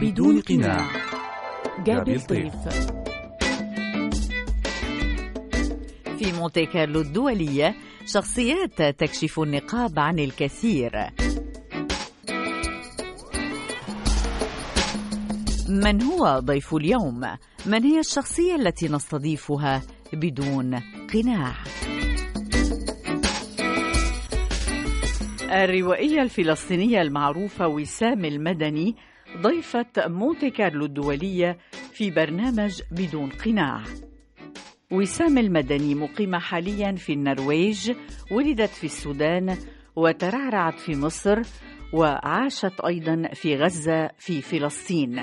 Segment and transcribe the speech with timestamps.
[0.00, 0.86] بدون قناع.
[1.84, 2.54] جابي الطيف
[6.18, 7.74] في مونتي كارلو الدولية
[8.06, 10.92] شخصيات تكشف النقاب عن الكثير.
[15.68, 17.20] من هو ضيف اليوم؟
[17.66, 20.80] من هي الشخصية التي نستضيفها بدون
[21.14, 21.54] قناع؟
[25.42, 28.96] الروائية الفلسطينية المعروفة وسام المدني
[29.36, 31.58] ضيفة مونتي كارلو الدولية
[31.92, 33.82] في برنامج بدون قناع.
[34.92, 37.92] وسام المدني مقيمة حاليا في النرويج
[38.32, 39.56] ولدت في السودان
[39.96, 41.38] وترعرعت في مصر
[41.92, 45.20] وعاشت أيضا في غزة في فلسطين.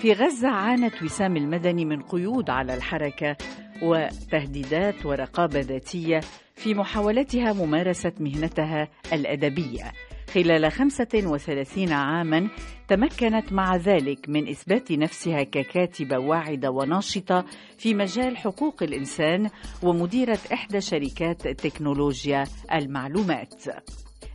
[0.00, 3.36] في غزة عانت وسام المدني من قيود على الحركة
[3.82, 6.20] وتهديدات ورقابة ذاتية
[6.54, 9.92] في محاولتها ممارسة مهنتها الأدبية.
[10.34, 12.48] خلال 35 عاما
[12.88, 17.44] تمكنت مع ذلك من إثبات نفسها ككاتبة واعدة وناشطة
[17.78, 19.48] في مجال حقوق الإنسان
[19.82, 23.64] ومديرة إحدى شركات تكنولوجيا المعلومات.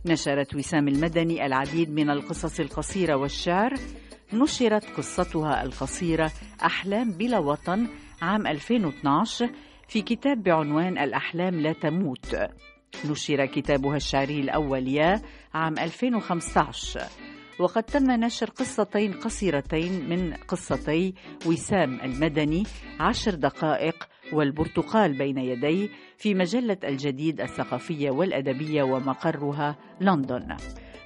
[0.06, 3.74] نشرت وسام المدني العديد من القصص القصيرة والشعر.
[4.32, 6.32] نشرت قصتها القصيرة
[6.64, 7.88] أحلام بلا وطن
[8.22, 9.50] عام 2012
[9.88, 12.36] في كتاب بعنوان الأحلام لا تموت.
[13.04, 15.22] نشر كتابها الشعري الأول يا
[15.56, 17.00] عام 2015
[17.58, 21.14] وقد تم نشر قصتين قصيرتين من قصتي
[21.46, 22.62] وسام المدني
[23.00, 30.56] عشر دقائق والبرتقال بين يدي في مجلة الجديد الثقافية والأدبية ومقرها لندن.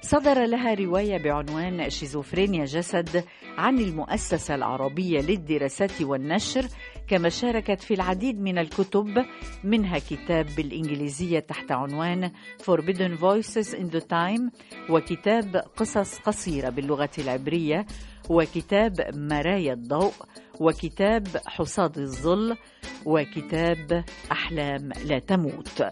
[0.01, 3.23] صدر لها رواية بعنوان شيزوفرينيا جسد
[3.57, 6.65] عن المؤسسة العربية للدراسات والنشر
[7.07, 9.25] كما شاركت في العديد من الكتب
[9.63, 12.31] منها كتاب بالإنجليزية تحت عنوان
[12.63, 14.51] Forbidden Voices in the Time
[14.89, 17.85] وكتاب قصص قصيرة باللغة العبرية
[18.29, 20.13] وكتاب مرايا الضوء
[20.59, 22.57] وكتاب حصاد الظل
[23.05, 25.83] وكتاب أحلام لا تموت.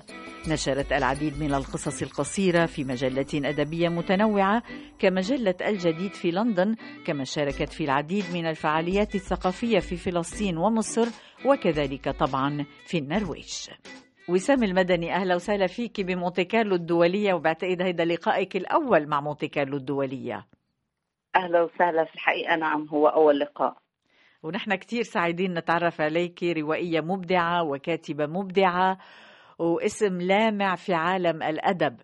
[0.48, 4.64] نشرت العديد من القصص القصيرة في مجلات أدبية متنوعة
[5.00, 11.08] كمجلة الجديد في لندن كما شاركت في العديد من الفعاليات الثقافية في فلسطين ومصر
[11.46, 13.70] وكذلك طبعا في النرويج.
[14.30, 19.78] وسام المدني أهلا وسهلا فيك بمونتي كارلو الدولية وبعتقد هيدا لقائك الأول مع مونتي كارلو
[19.78, 20.46] الدولية.
[21.36, 23.78] أهلا وسهلا في الحقيقة نعم هو أول لقاء.
[24.44, 28.98] ونحن كثير سعيدين نتعرف عليك روائية مبدعة وكاتبة مبدعة.
[29.60, 31.98] واسم لامع في عالم الأدب.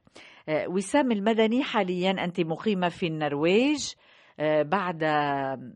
[0.67, 3.93] وسام المدني حاليا أنت مقيمة في النرويج
[4.61, 5.03] بعد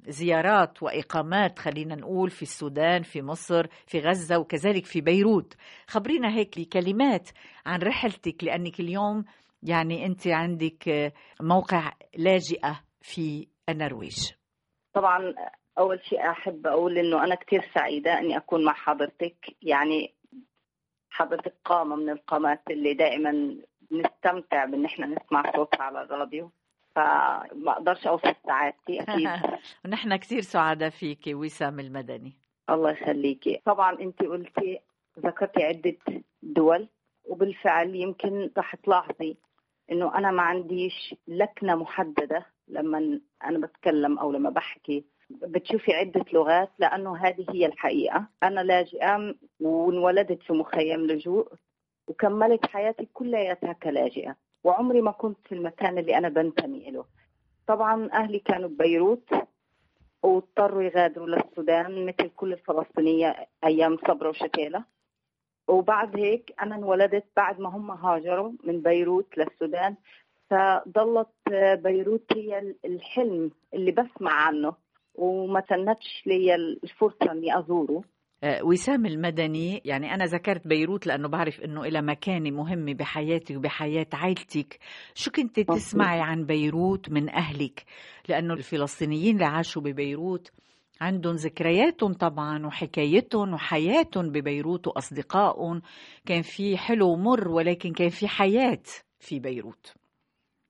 [0.07, 5.53] زيارات وإقامات خلينا نقول في السودان في مصر في غزة وكذلك في بيروت.
[5.87, 7.29] خبرينا هيك لكلمات
[7.65, 9.25] عن رحلتك لأنك اليوم
[9.63, 14.31] يعني أنت عندك موقع لاجئة في النرويج.
[14.93, 15.33] طبعا
[15.79, 19.35] أول شيء أحب أقول إنه أنا كثير سعيدة إني أكون مع حضرتك.
[19.61, 20.13] يعني
[21.09, 23.55] حضرتك قامة من القامات اللي دائما
[23.91, 26.51] نستمتع بأن إحنا نسمع صوتها على الراديو.
[26.95, 29.29] فما أقدرش أوصف سعادتي أكيد.
[29.85, 32.33] ونحن كثير سعداء فيك وسام المدني.
[32.69, 34.79] الله يخليكي طبعا انت قلتي
[35.19, 35.97] ذكرتي عدة
[36.41, 36.87] دول
[37.25, 39.37] وبالفعل يمكن رح تلاحظي
[39.91, 45.05] إنه أنا ما عنديش لكنة محددة لما أنا بتكلم أو لما بحكي.
[45.29, 48.27] بتشوفي عدة لغات لأنه هذه هي الحقيقة.
[48.43, 51.47] أنا لاجئة وانولدت في مخيم لجوء
[52.07, 54.35] وكملت حياتي كلياتها كلاجئة.
[54.63, 57.05] وعمري ما كنت في المكان اللي أنا بنتمي له
[57.67, 59.29] طبعا أهلي كانوا ببيروت
[60.23, 64.83] واضطروا يغادروا للسودان مثل كل الفلسطينية أيام صبرا وشتيلة.
[65.67, 69.95] وبعد هيك أنا انولدت بعد ما هم هاجروا من بيروت للسودان.
[70.49, 71.29] فضلت
[71.73, 74.73] بيروت هي الحلم اللي بسمع عنه
[75.15, 78.03] وما تنتش لي الفرصة أني أزوره.
[78.43, 84.79] وسام المدني يعني أنا ذكرت بيروت لأنه بعرف أنه إلى مكانة مهمة بحياتي وبحياة عائلتك
[85.13, 87.85] شو كنت تسمعي عن بيروت من أهلك؟
[88.29, 90.51] لأنه الفلسطينيين اللي عاشوا ببيروت
[91.01, 95.81] عندهم ذكرياتهم طبعا وحكايتهم وحياتهم ببيروت وأصدقائهم.
[96.25, 98.83] كان في حلو ومر ولكن كان في حياة
[99.19, 99.93] في بيروت.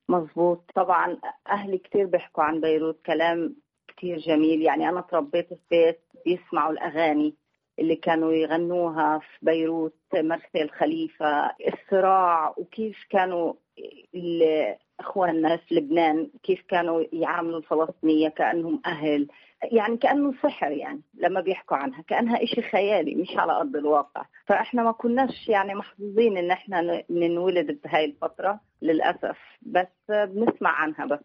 [0.09, 0.71] مظبوط.
[0.75, 1.17] طبعا
[1.51, 3.55] أهلي كثير بيحكوا عن بيروت كلام
[3.87, 4.61] كثير جميل.
[4.61, 7.35] يعني أنا تربيت في بيت بيسمعوا الأغاني.
[7.79, 13.53] اللي كانوا يغنوها في بيروت مرسى الخليفة الصراع وكيف كانوا
[14.99, 19.27] إخواننا في لبنان كيف كانوا يعاملوا الفلسطينية كأنهم أهل
[19.63, 24.25] يعني كأنه سحر يعني لما بيحكوا عنها كأنها إشي خيالي مش على أرض الواقع.
[24.45, 31.19] فإحنا ما كناش يعني محظوظين إن إحنا ننولد بهاي الفترة للأسف بس بنسمع عنها بس.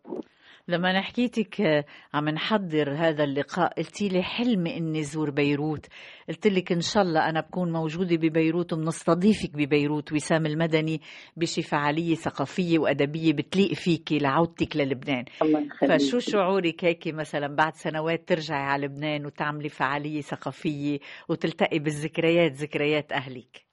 [0.69, 1.85] لما حكيتك آه،
[2.15, 5.87] عم نحضر هذا اللقاء قلتي لي حلمي إني زور بيروت.
[6.29, 11.01] قلت لك إن شاء الله أنا بكون موجودة ببيروت وبنستضيفك ببيروت وسام المدني
[11.37, 15.25] بشي فعاليه ثقافية وأدبية بتليق فيكي لعودتك للبنان.
[15.43, 22.53] الله فشو شعورك هيك مثلا بعد سنوات ترجعي على لبنان وتعملي فعالية ثقافية وتلتقي بالذكريات
[22.53, 23.65] ذكريات أهلك؟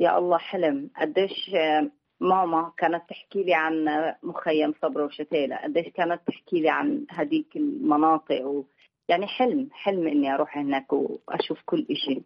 [0.00, 0.90] يا الله حلم.
[1.00, 1.90] قديش آه،
[2.22, 3.86] ماما كانت تحكي لي عن
[4.22, 5.56] مخيم صبرا وشتيلة.
[5.56, 8.64] قديش كانت تحكي لي عن هذيك المناطق و...
[9.08, 12.22] يعني حلم حلم إني أروح هناك وأشوف كل شيء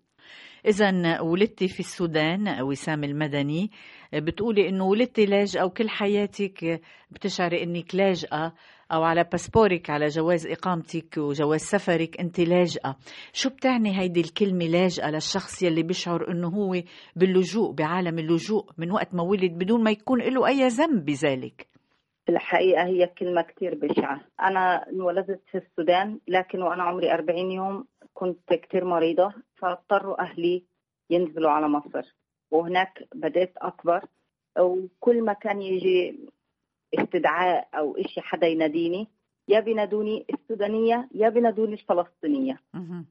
[0.66, 3.70] إذا ولدتي في السودان وسام المدني.
[4.14, 8.52] بتقولي إنه ولدتي لاجئة وكل حياتك بتشعري إنك لاجئة.
[8.92, 12.96] أو على باسبورك على جواز إقامتك وجواز سفرك أنت لاجئة.
[13.32, 16.82] شو بتعني هيدي الكلمة لاجئة للشخص يلي بيشعر إنه هو
[17.16, 21.66] باللجوء بعالم اللجوء من وقت ما ولد بدون ما يكون له أي ذنب بذلك؟
[22.28, 24.20] الحقيقة هي كلمة كتير بشعة.
[24.42, 27.84] أنا انولدت في السودان لكن وأنا عمري 40 يوم
[28.14, 30.62] كنت كتير مريضة فاضطروا أهلي
[31.10, 32.14] ينزلوا على مصر.
[32.50, 34.04] وهناك بدأت أكبر
[34.58, 36.18] وكل ما كان يجي
[37.02, 39.08] استدعاء أو إشي حدا يناديني
[39.48, 42.60] يا بينادوني السودانية يا بينادوني الفلسطينية.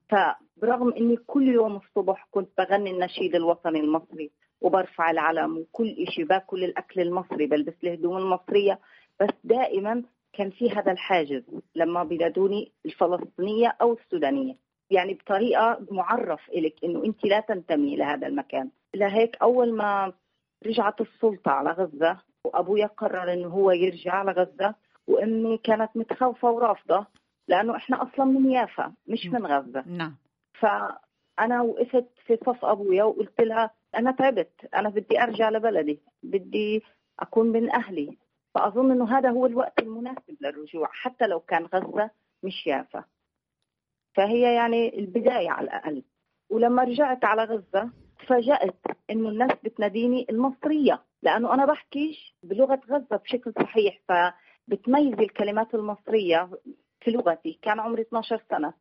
[0.10, 6.64] فبرغم إني كل يوم الصبح كنت بغني النشيد الوطني المصري وبرفع العلم وكل إشي باكل
[6.64, 8.80] الأكل المصري بلبس الهدوم المصرية
[9.22, 10.04] بس دائما
[10.34, 11.44] كان في هذا الحاجز
[11.76, 14.56] لما بينادوني الفلسطينية أو السودانية.
[14.90, 18.70] يعني بطريقة معرف إلك إنه أنت لا تنتمي لهذا المكان.
[18.96, 20.14] لهيك أول ما
[20.66, 24.76] رجعت السلطة على غزة وأبويا قرر إنه هو يرجع على غزة
[25.08, 27.06] وأمي كانت متخوفة ورافضة
[27.48, 29.84] لأنه إحنا أصلا من يافا مش من غزة.
[29.88, 30.16] نعم.
[30.60, 36.84] فأنا وقفت في صف أبويا وقلت لها أنا تعبت أنا بدي أرجع لبلدي بدي
[37.20, 38.18] أكون من أهلي.
[38.54, 42.10] فأظن أنه هذا هو الوقت المناسب للرجوع حتى لو كان غزة
[42.44, 43.04] مش يافا.
[44.16, 46.04] فهي يعني البداية على الأقل.
[46.50, 47.90] ولما رجعت على غزة
[48.20, 48.76] تفاجأت
[49.10, 51.02] إنه الناس بتناديني المصرية.
[51.26, 56.50] لأنه أنا بحكيش بلغة غزة بشكل صحيح فبتميز الكلمات المصرية
[57.02, 57.60] في لغتي.
[57.62, 58.74] كان عمري 12 سنة.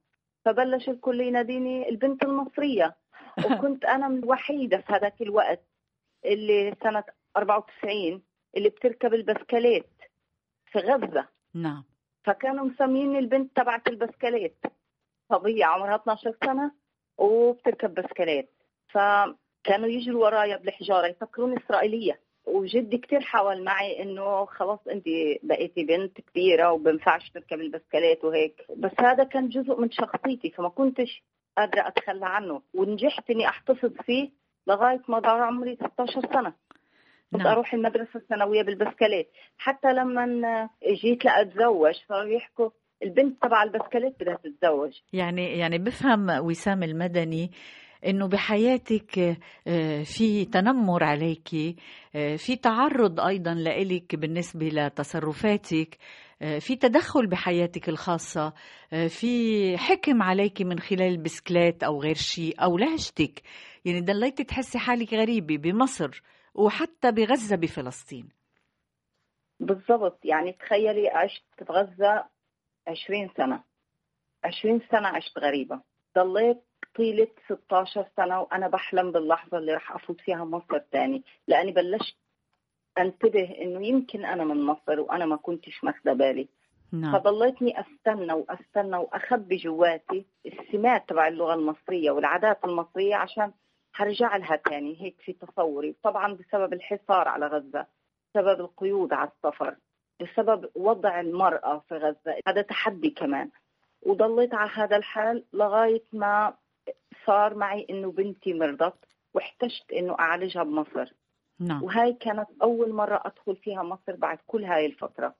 [0.45, 2.97] فبلش الكل يناديني البنت المصرية.
[3.47, 5.65] وكنت أنا الوحيدة في هذاك الوقت
[6.25, 7.05] اللي سنة
[7.37, 8.23] 94
[8.57, 9.91] اللي بتركب البسكليت
[10.67, 11.29] في غزة.
[11.55, 11.85] نعم.
[12.25, 14.59] فكانوا مسميني البنت تبعت البسكليت.
[15.33, 16.73] صبية عمرها 12 سنة
[17.19, 18.51] وبتركب بسكليت.
[18.89, 22.25] فكانوا يجروا ورايا بالحجارة يفكروني إسرائيلية.
[22.47, 25.05] وجدي كتير حاول معي إنه خلاص انت
[25.43, 28.67] بقيتي بنت كبيرة وبنفعش تركب البسكليت وهيك.
[28.77, 31.23] بس هذا كان جزء من شخصيتي فما كنتش
[31.57, 32.63] قادرة أتخلى عنه.
[32.75, 34.31] ونجحت إني أحتفظ فيه
[34.67, 36.53] لغاية ما ضاع عمري 16 سنة.
[37.33, 37.53] كنت نعم.
[37.53, 39.31] أروح المدرسة الثانوية بالبسكليت.
[39.59, 40.69] حتى لما
[41.03, 42.71] جيت لأتزوج صاروا يحكوا
[43.03, 44.93] البنت تبع البسكليت بدها تتزوج.
[45.13, 47.51] يعني يعني بفهم وسام المدني
[48.07, 51.49] إنه بحياتك آه، في تنمر عليك
[52.15, 55.99] آه، في تعرض أيضا لإلك بالنسبة لتصرفاتك
[56.43, 58.53] آه، في تدخل بحياتك الخاصة
[59.09, 63.43] في حكم عليك من خلال البسكليت أو غير شيء أو لهجتك.
[63.85, 66.23] يعني ضليتي تحسي حالك غريبة بمصر
[66.55, 68.29] وحتى بغزة بفلسطين.
[69.61, 70.25] بالضبط.
[70.25, 72.25] يعني تخيلي عشت في غزة
[72.89, 73.63] 20 سنة.
[74.45, 75.81] 20 سنة عشت غريبة.
[76.19, 76.63] ضليت
[76.97, 82.17] طيلة 16 سنة وأنا بحلم باللحظة اللي رح أفوت فيها مصر تاني لأني بلشت
[82.99, 86.49] أنتبه إنه يمكن أنا من مصر وأنا ما كنتش ماخذه بالي.
[86.93, 87.13] نعم.
[87.13, 93.53] فضليتني أستنى وأستنى وأخبي جواتي السمات تبع اللغة المصرية والعادات المصرية عشان
[93.95, 95.97] هرجع لها تاني هيك في تصوري.
[96.03, 97.87] طبعا بسبب الحصار على غزة
[98.31, 99.77] بسبب القيود على السفر
[100.21, 103.51] بسبب وضع المرأة في غزة هذا تحدي كمان.
[104.07, 106.55] وضليت على هذا الحال لغاية ما
[107.27, 111.13] صار معي إنه بنتي مرضت واحتجت إنه أعالجها بمصر.
[111.61, 111.83] نعم.
[111.83, 115.35] وهاي كانت أول مرة أدخل فيها مصر بعد كل هاي الفترة.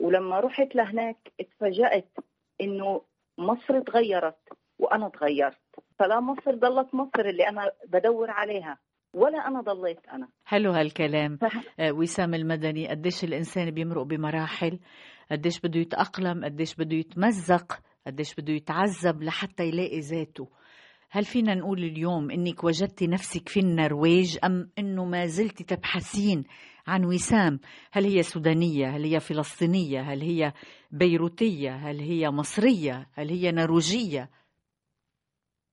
[0.00, 2.08] ولما رحت لهناك اتفاجأت
[2.60, 3.02] إنه
[3.38, 4.38] مصر تغيرت
[4.78, 5.58] وأنا تغيرت.
[5.98, 8.78] فلا مصر ضلت مصر اللي أنا بدور عليها
[9.14, 10.28] ولا أنا ضليت أنا.
[10.44, 11.38] حلو هالكلام.
[11.80, 14.78] آه، وسام المدني قديش الإنسان بيمرق بمراحل
[15.30, 20.48] قديش بده يتأقلم قديش بده يتمزق قديش بده يتعذب لحتى يلاقي ذاته.
[21.10, 26.44] هل فينا نقول اليوم إنك وجدتي نفسك في النرويج أم إنه ما زلت تبحثين
[26.86, 27.60] عن وسام؟
[27.92, 30.52] هل هي سودانية؟ هل هي فلسطينية؟ هل هي
[30.90, 34.30] بيروتية؟ هل هي مصرية؟ هل هي نرويجية؟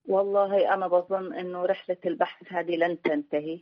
[0.07, 3.61] والله أنا بظن إنه رحلة البحث هذه لن تنتهي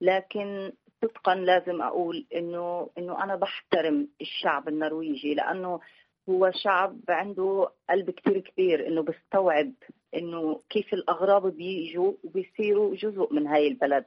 [0.00, 5.80] لكن صدقا لازم أقول إنه إنه أنا بحترم الشعب النرويجي لأنه
[6.28, 9.72] هو شعب عنده قلب كتير كبير إنه بيستوعب
[10.18, 14.04] إنه كيف الاغراب بيجوا وبيصيروا جزء من هاي البلد.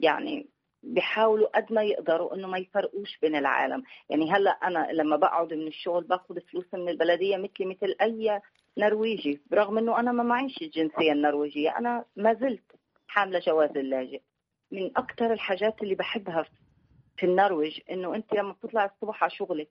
[0.00, 0.46] يعني
[0.82, 3.82] بيحاولوا قد ما يقدروا إنه ما يفرقوش بين العالم.
[4.10, 8.40] يعني هلأ أنا لما بقعد من الشغل باخذ فلوس من البلدية مثلي مثل أي
[8.78, 12.72] نرويجي برغم إنه أنا ما معيش الجنسية النرويجية أنا ما زلت
[13.08, 14.20] حاملة جواز اللاجئ.
[14.72, 16.46] من أكثر الحاجات اللي بحبها
[17.16, 19.68] في النرويج إنه أنت لما بتطلع الصبح على شغلك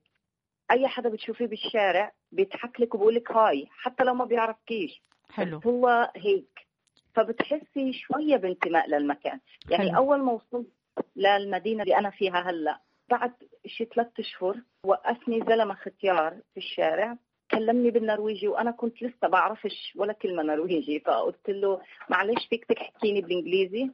[0.72, 5.60] أي حدا بتشوفيه بالشارع بيضحك لك وبقول لك هاي حتى لو ما بيعرفكيش حلو.
[5.66, 6.66] هو هيك.
[7.14, 9.40] فبتحسي شوية بانتماء للمكان.
[9.70, 9.98] يعني حلو.
[9.98, 10.68] أول ما وصلت
[11.16, 12.80] للمدينة اللي أنا فيها هلأ
[13.10, 13.34] بعد
[13.66, 17.18] شي ثلاث أشهر وقفني زلمة ختيار في الشارع
[17.52, 23.92] كلمني بالنرويجي وأنا كنت لسه بعرفش ولا كلمة نرويجي فقلت له معلش فيك تحكيني بالإنجليزي؟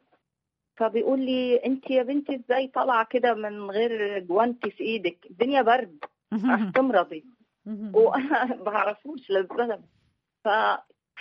[0.77, 6.05] فبيقول لي أنت يا بنتي إزاي طالعة كده من غير جوانتي في إيدك؟ الدنيا برد.
[6.33, 7.25] رح تمرضي.
[7.93, 9.83] وأنا بعرفوش للزلمة.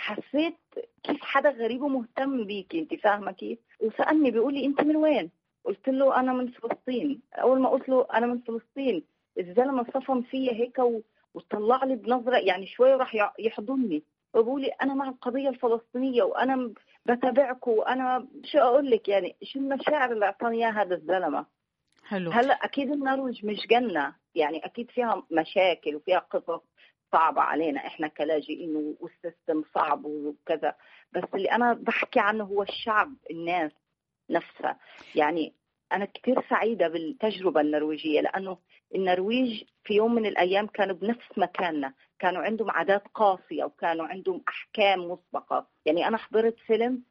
[0.01, 0.57] فحسيت
[1.03, 5.31] كيف حدا غريب ومهتم بيكي انت فاهمة كيف؟ وسألني بيقول لي انت من وين؟
[5.65, 7.21] قلت له أنا من فلسطين.
[7.35, 9.03] أول ما قلت له أنا من فلسطين
[9.39, 11.01] الزلمه صفن فيا هيك و...
[11.33, 14.03] وطلع لي بنظرة يعني شوي راح يحضني.
[14.33, 16.73] وبقول لي أنا مع القضية الفلسطينية وأنا
[17.05, 21.45] بتابعكم وأنا شو أقول لك يعني؟ شو المشاعر اللي أعطاني إياها هذا الزلمة؟
[22.07, 22.31] حلو.
[22.31, 24.15] هلأ أكيد النرويج مش جنة.
[24.35, 26.61] يعني أكيد فيها مشاكل وفيها قصص.
[27.11, 30.75] صعبة علينا إحنا كلاجئين والسيستم صعب وكذا.
[31.13, 33.71] بس اللي أنا بحكي عنه هو الشعب الناس
[34.29, 34.79] نفسها.
[35.15, 35.53] يعني
[35.93, 38.57] أنا كثير سعيدة بالتجربة النرويجية لأنه
[38.95, 41.93] النرويج في يوم من الأيام كانوا بنفس مكاننا.
[42.19, 45.67] كانوا عندهم عادات قاسية وكانوا عندهم أحكام مسبقة.
[45.85, 47.03] يعني أنا حضرت فيلم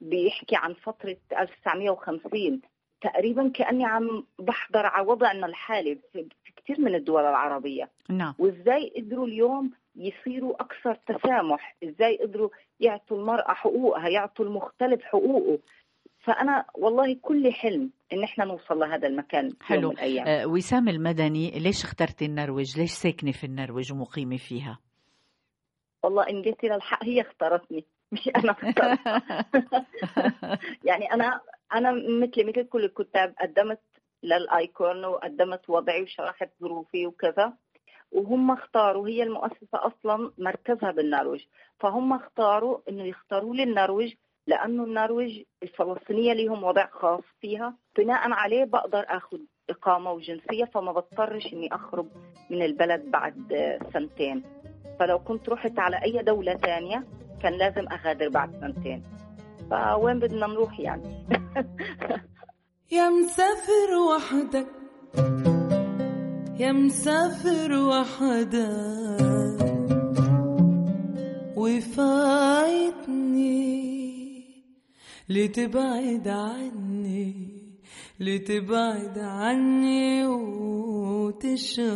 [0.00, 2.60] بيحكي عن فترة 1950
[3.00, 6.26] تقريبا كأني عم بحضر على وضعنا الحالي في
[6.56, 7.90] كثير من الدول العربية.
[8.08, 8.34] نعم.
[8.38, 12.48] وإزاي قدروا اليوم يصيروا أكثر تسامح؟ إزاي قدروا
[12.80, 15.58] يعطوا المرأة حقوقها يعطوا المختلف حقوقه؟
[16.18, 19.80] فأنا والله كل حلم إن إحنا نوصل لهذا المكان حلو.
[19.80, 20.26] يوم من الأيام.
[20.26, 24.78] آه، وسام المدني ليش اخترتي النرويج؟ ليش ساكنة في النرويج ومقيمة فيها؟
[26.02, 29.22] والله إن جيتي للحق هي اختارتني مش أنا اخترتها
[30.88, 31.40] يعني أنا
[31.74, 33.80] أنا مثلي مثل كل الكتاب قدمت
[34.22, 37.52] للايكون وقدمت وضعي وشرحت ظروفي وكذا.
[38.12, 41.40] وهم اختاروا هي المؤسسة أصلا مركزها بالنرويج.
[41.80, 44.14] فهم اختاروا إنه يختاروا لي النرويج
[44.46, 47.74] لأنه النرويج الفلسطينية ليهم وضع خاص فيها.
[47.98, 49.38] بناء عليه بقدر أخذ
[49.70, 52.06] إقامة وجنسية فما بضطرش إني أخرج
[52.50, 53.52] من البلد بعد
[53.92, 54.42] سنتين.
[54.98, 57.04] فلو كنت رحت على أي دولة تانية
[57.42, 59.04] كان لازم أغادر بعد سنتين.
[59.70, 61.26] فوين بدنا نروح يعني؟
[62.92, 64.66] يا مسافر وحدك
[66.58, 69.18] يا مسافر وحدك
[71.56, 73.18] وفايتني
[75.28, 77.58] لتبعد عني
[78.20, 80.26] لتبعد عني
[81.28, 81.88] وتشغلني.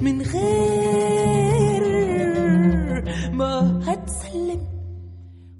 [0.00, 1.84] من غير
[3.32, 4.62] ما هتسلم.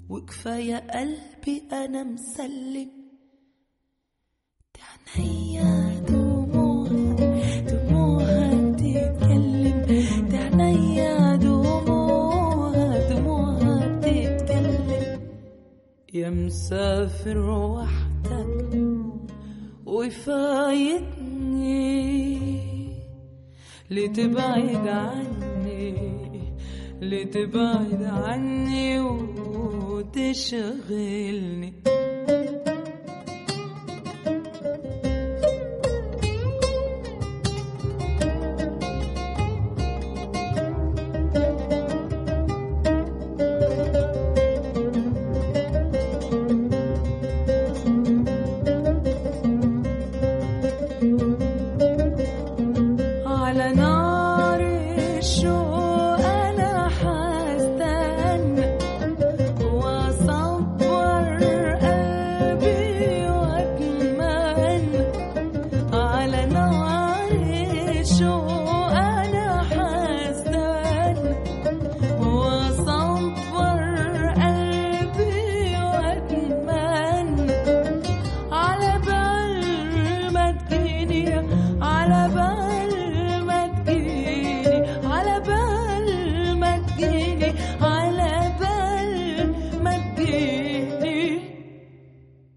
[0.09, 2.89] وكفاية قلبي أنا مسلم.
[4.73, 5.44] تعنيا
[16.15, 18.79] يا مسافر وحدك
[19.85, 21.35] وفايتني
[23.91, 25.95] لتبعد عني؟
[27.01, 28.99] لتبعد عني
[29.89, 31.73] وتشغلني؟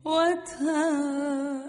[0.09, 1.69] وتهنى.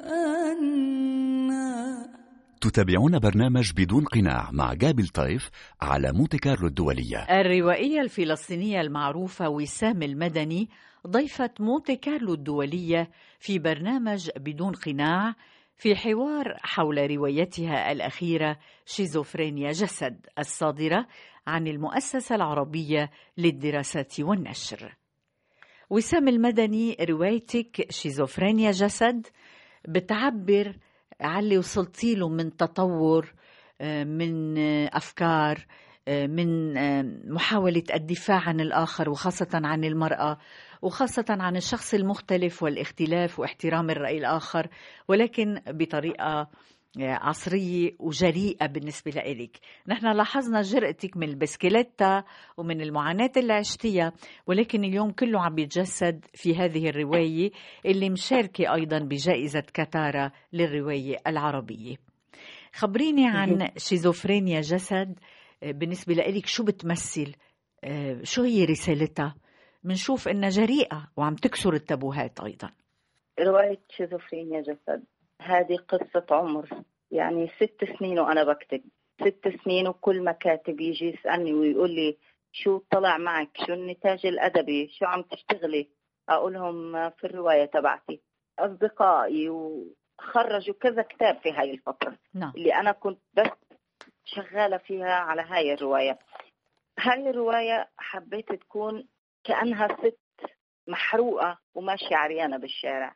[2.62, 5.50] تتابعون برنامج بدون قناع مع غابي لطيف
[5.82, 7.18] على مونت كارلو الدولية.
[7.18, 10.70] الروائية الفلسطينية المعروفة وسام المدني
[11.08, 15.36] ضيفة مونت كارلو الدولية في برنامج بدون قناع
[15.76, 21.08] في حوار حول روايتها الأخيرة شيزوفرينيا جسد الصادرة
[21.48, 24.99] عن المؤسسة العربية للدراسات والنشر.
[25.90, 29.28] وسام المدني روايتك شيزوفرينيا جسد
[29.88, 30.76] بتعبر
[31.22, 33.34] على اللي وصلتي له من تطور
[33.82, 35.66] آه، من آه، أفكار
[36.08, 36.74] آه، من
[37.34, 40.38] محاولة الدفاع عن الآخر وخاصة عن المرأة
[40.82, 44.68] وخاصة عن الشخص المختلف والاختلاف واحترام الرأي الآخر
[45.08, 46.50] ولكن بطريقة
[46.98, 49.60] عصرية وجريئة بالنسبة لإلك.
[49.88, 52.24] نحن لاحظنا جرأتك من البسكليتة
[52.58, 54.14] ومن المعاناة اللي عشتيها
[54.48, 57.52] ولكن اليوم كله عم يتجسد في هذه الرواية
[57.86, 61.96] اللي مشاركة أيضا بجائزة كتارا للرواية العربية.
[62.74, 65.20] خبريني عن شيزوفرينيا جسد.
[65.62, 67.36] بالنسبة لإلك شو بتمثل؟
[68.24, 69.36] شو هي رسالتها؟
[69.84, 72.72] منشوف إنها جريئة وعم تكسر التابوهات أيضا.
[73.40, 75.04] رواية شيزوفرينيا جسد.
[75.42, 76.70] هذه قصة عمر.
[77.12, 78.84] يعني ست سنين وأنا بكتب.
[79.22, 82.18] ست سنين وكل ما كاتب يجي يسألني ويقول لي
[82.52, 85.90] شو طلع معك؟ شو النتاج الأدبي؟ شو عم تشتغلي؟
[86.30, 88.22] أقول لهم في الرواية تبعتي.
[88.60, 92.18] أصدقائي وخرجوا كذا كتاب في هاي الفترة.
[92.34, 92.54] نعم.
[92.58, 93.78] اللي أنا كنت بس
[94.26, 96.20] شغالة فيها على هاي الرواية.
[97.00, 99.08] هاي الرواية حبيت تكون
[99.44, 100.20] كأنها ست
[100.88, 103.16] محروقة وماشية عريانة بالشارع.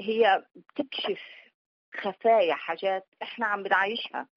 [0.00, 1.20] هي بتكشف
[1.94, 4.28] خفايا حاجات إحنا عم بنعيشها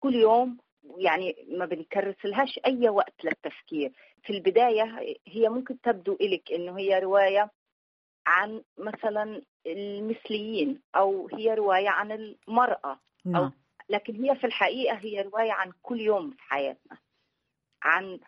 [0.00, 0.58] كل يوم
[0.98, 6.98] يعني ما بنكرس لهاش أي وقت للتفكير في البداية هي ممكن تبدو إلك إنه هي
[6.98, 7.50] رواية
[8.26, 13.42] عن مثلا المثليين أو هي رواية عن المرأة نعم.
[13.42, 13.50] أو
[13.88, 16.98] لكن هي في الحقيقة هي رواية عن كل يوم في حياتنا
[17.82, 18.20] عن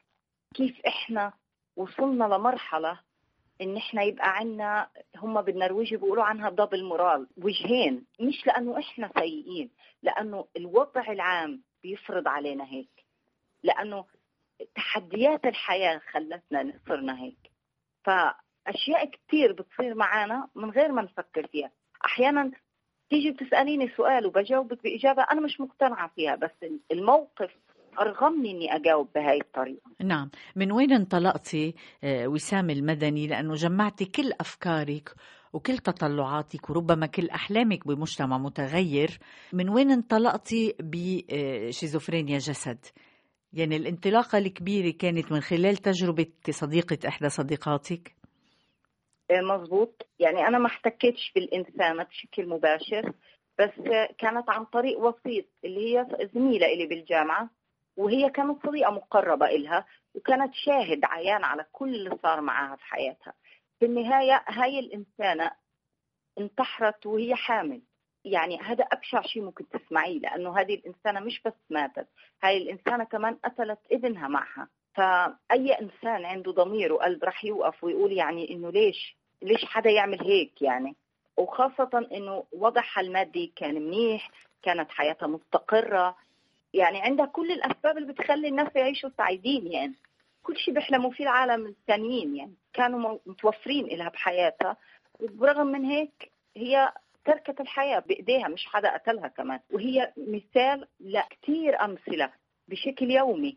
[0.55, 1.33] كيف إحنا
[1.77, 3.01] وصلنا لمرحلة
[3.61, 9.71] إن إحنا يبقى عندنا هم بالنرويجي بيقولوا عنها دبل مورال وجهين مش لأنه إحنا سيئين
[10.03, 13.05] لأنه الوضع العام بيفرض علينا هيك.
[13.62, 14.05] لأنه
[14.75, 17.51] تحديات الحياة خلتنا صرنا هيك.
[18.05, 21.71] فأشياء كثير بتصير معنا من غير ما نفكر فيها.
[22.05, 22.51] أحيانا
[23.11, 26.51] تيجي بتسأليني سؤال وبجاوبك بإجابة أنا مش مقتنعة فيها بس
[26.92, 27.51] الموقف
[28.01, 29.91] أرغمني إني أجاوب بهاي الطريقة.
[30.01, 30.31] نعم.
[30.57, 35.15] من وين انطلقتي آه، وسام المدني؟ لأنه جمعتي كل أفكارك
[35.53, 39.19] وكل تطلعاتك وربما كل أحلامك بمجتمع متغير.
[39.53, 42.79] من وين انطلقتي بشيزوفرينيا جسد؟
[43.53, 48.15] يعني الانطلاقة الكبيرة كانت من خلال تجربة صديقة إحدى صديقاتك؟
[49.31, 53.13] آه، مزبوط يعني أنا ما احتكيتش بالإنسانة بشكل مباشر
[53.59, 53.71] بس
[54.19, 57.51] كانت عن طريق وسيط اللي هي زميلة إلي بالجامعة.
[57.99, 59.85] وهي كانت صديقة مقربة إلها
[60.15, 63.33] وكانت شاهد عيان على كل اللي صار معها في حياتها.
[63.79, 65.51] في النهاية هاي الإنسانة
[66.39, 67.83] انتحرت وهي حامل.
[68.25, 72.09] يعني هذا أبشع شيء ممكن تسمعيه لأنه هذه الإنسانة مش بس ماتت
[72.43, 74.69] هاي الإنسانة كمان قتلت ابنها معها.
[74.95, 80.63] فأي إنسان عنده ضمير وقلب رح يوقف ويقول يعني إنه ليش ليش حدا يعمل هيك
[80.63, 80.97] يعني؟
[81.37, 84.31] وخاصة إنه وضعها المادي كان منيح
[84.63, 86.17] كانت حياتها مستقرة
[86.79, 89.95] يعني عندها كل الأسباب اللي بتخلي الناس يعيشوا سعيدين يعني.
[90.43, 92.55] كل شيء بيحلموا فيه العالم الثانيين يعني.
[92.73, 94.77] كانوا متوفرين لها بحياتها.
[95.21, 96.93] وبرغم من هيك هي
[97.25, 99.61] تركت الحياة بإيديها مش حدا قتلها كمان.
[99.71, 102.33] وهي مثال لكثير أمثلة
[102.69, 103.57] بشكل يومي.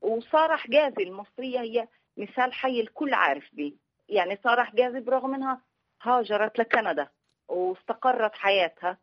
[0.00, 3.72] وسارة حجازي المصرية هي مثال حي الكل عارف به
[4.08, 5.60] يعني سارة حجازي برغم انها
[6.02, 7.08] هاجرت لكندا
[7.48, 8.98] واستقرت حياتها.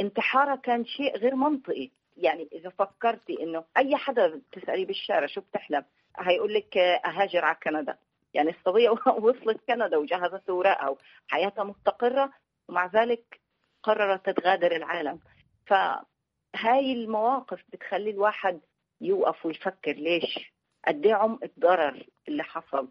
[0.00, 1.90] انتحارها كان شيء غير منطقي.
[2.20, 5.84] يعني إذا فكرتي إنه أي حدا بتساليه بالشارع شو بتحلم
[6.18, 7.98] هيقول لك أهاجر على كندا.
[8.34, 8.90] يعني الصبية
[9.24, 10.96] وصلت كندا وجهزت اوراقها
[11.28, 12.32] وحياتها مستقرة
[12.68, 13.40] ومع ذلك
[13.82, 15.20] قررت تغادر العالم.
[15.66, 18.60] فهاي المواقف بتخلي الواحد
[19.00, 20.52] يوقف ويفكر ليش؟
[20.86, 22.88] قد إيه عمق الضرر اللي حصل؟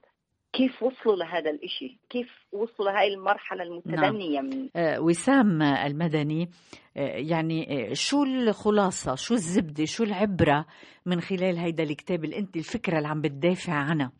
[0.53, 4.45] كيف وصلوا لهذا الإشي؟ كيف وصلوا لهذه المرحلة المتدنية نعم.
[4.45, 6.49] من آه وسام المدني
[6.97, 10.65] آه يعني آه شو الخلاصة شو الزبدة شو العبرة
[11.05, 14.11] من خلال هيدا الكتاب اللي أنت الفكرة اللي عم بتدافع عنها؟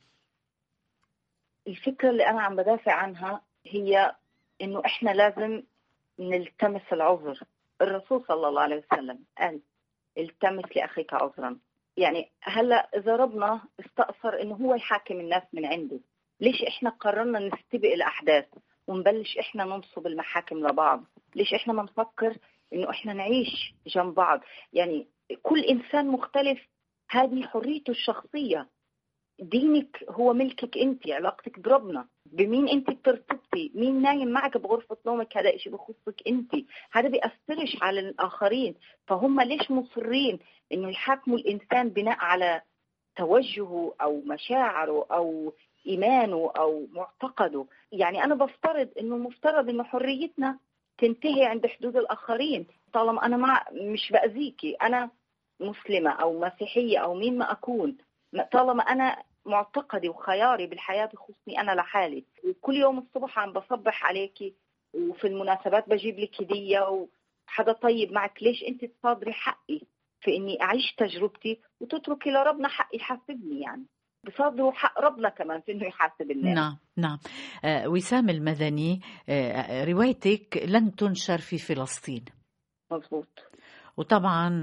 [1.68, 4.16] الفكرة اللي أنا عم بدافع عنها هي
[4.62, 5.64] إنه إحنا لازم
[6.20, 7.40] نلتمس العذر.
[7.82, 9.60] الرسول صلى الله عليه وسلم قال
[10.18, 11.58] التمس لأخيك عذرا.
[11.98, 16.00] يعني هلأ إذا ربنا استأثر إنه هو يحاكم الناس من عنده.
[16.40, 18.46] ليش إحنا قررنا نستبق الأحداث
[18.88, 21.04] ونبلش إحنا ننصب المحاكم لبعض؟
[21.36, 22.38] ليش إحنا ما نفكر
[22.74, 24.40] إنه إحنا نعيش جنب بعض؟
[24.74, 25.08] يعني
[25.44, 26.60] كل إنسان مختلف
[27.10, 28.68] هذه حريته الشخصية.
[29.40, 32.08] دينك هو ملكك أنت علاقتك بربنا.
[32.26, 36.52] بمين أنت بترتبطي؟ مين نايم معك بغرفة نومك؟ هذا شيء بخصك أنت.
[36.92, 38.76] هذا بيأثرش على الآخرين.
[39.08, 40.40] فهم ليش مصرين
[40.74, 42.62] إنه يحاكموا الإنسان بناء على
[43.16, 45.54] توجهه أو مشاعره أو
[45.88, 47.66] إيمانه أو معتقده.
[47.92, 50.60] يعني أنا بفترض إنه المفترض إنه حريتنا
[50.98, 52.68] تنتهي عند حدود الآخرين.
[52.94, 55.10] طالما أنا مع مش باذيكي أنا
[55.60, 57.98] مسلمة أو مسيحية أو مين ما أكون.
[58.52, 62.24] طالما أنا معتقدي وخياري بالحياة بخصني أنا لحالي.
[62.48, 64.54] وكل يوم الصبح عم بصبح عليكي
[64.94, 67.08] وفي المناسبات بجيب لك هدية
[67.48, 69.82] وحدا طيب معك ليش أنت تصادري حقي
[70.22, 73.86] في إني أعيش تجربتي وتتركي لربنا حق يحاسبني يعني؟
[74.28, 76.56] بصادروا حق ربنا كمان في إنه يحاسب الناس.
[76.56, 77.18] نعم نعم.
[77.66, 82.26] آه وسام المدني آه روايتك لن تنشر في فلسطين.
[82.92, 83.28] مظبوط.
[83.98, 84.62] وطبعا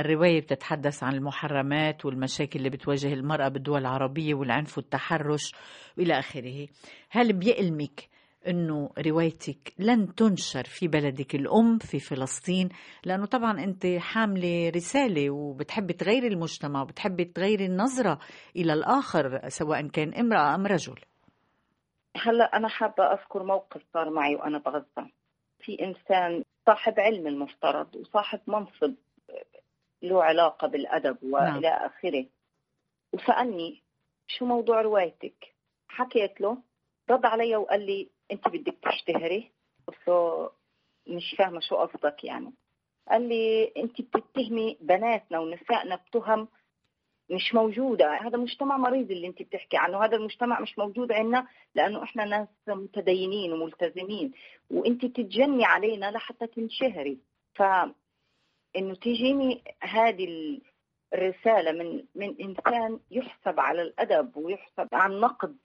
[0.00, 5.52] الرواية بتتحدث عن المحرمات والمشاكل اللي بتواجه المرأة بالدول العربية والعنف والتحرش
[5.98, 6.68] وإلى آخره.
[7.10, 8.08] هل بيألمك
[8.48, 12.68] أنه روايتك لن تنشر في بلدك الأم في فلسطين
[13.04, 18.18] لأنه طبعا أنت حاملة رسالة وبتحبي تغيري المجتمع وبتحبي تغيري النظرة
[18.56, 21.00] إلى الآخر سواء كان امرأة أم رجل.
[22.16, 25.10] هلأ أنا حابة أذكر موقف صار معي وأنا بغزة.
[25.60, 28.94] في إنسان صاحب علم المفترض وصاحب منصب
[30.02, 31.90] له علاقة بالأدب وإلى نعم.
[31.90, 32.26] آخره.
[33.12, 33.82] وسألني
[34.28, 35.54] شو موضوع روايتك؟
[35.88, 36.58] حكيت له
[37.10, 39.50] رد علي وقال لي أنت بدك تشتهري
[39.86, 40.50] قلت له
[41.06, 42.52] مش فاهمة شو قصدك يعني.
[43.10, 46.48] قال لي أنت بتتهمي بناتنا ونسائنا بتهم
[47.30, 48.16] مش موجودة.
[48.16, 50.04] هذا مجتمع مريض اللي أنت بتحكي عنه.
[50.04, 54.32] هذا المجتمع مش موجود عندنا لأنه إحنا ناس متدينين وملتزمين.
[54.70, 57.18] وأنت تتجني علينا لحتى تنشهري.
[57.54, 57.62] ف
[58.76, 60.58] انه تجيني هذه
[61.14, 65.56] الرسالة من من إنسان يحسب على الأدب ويحسب على النقد.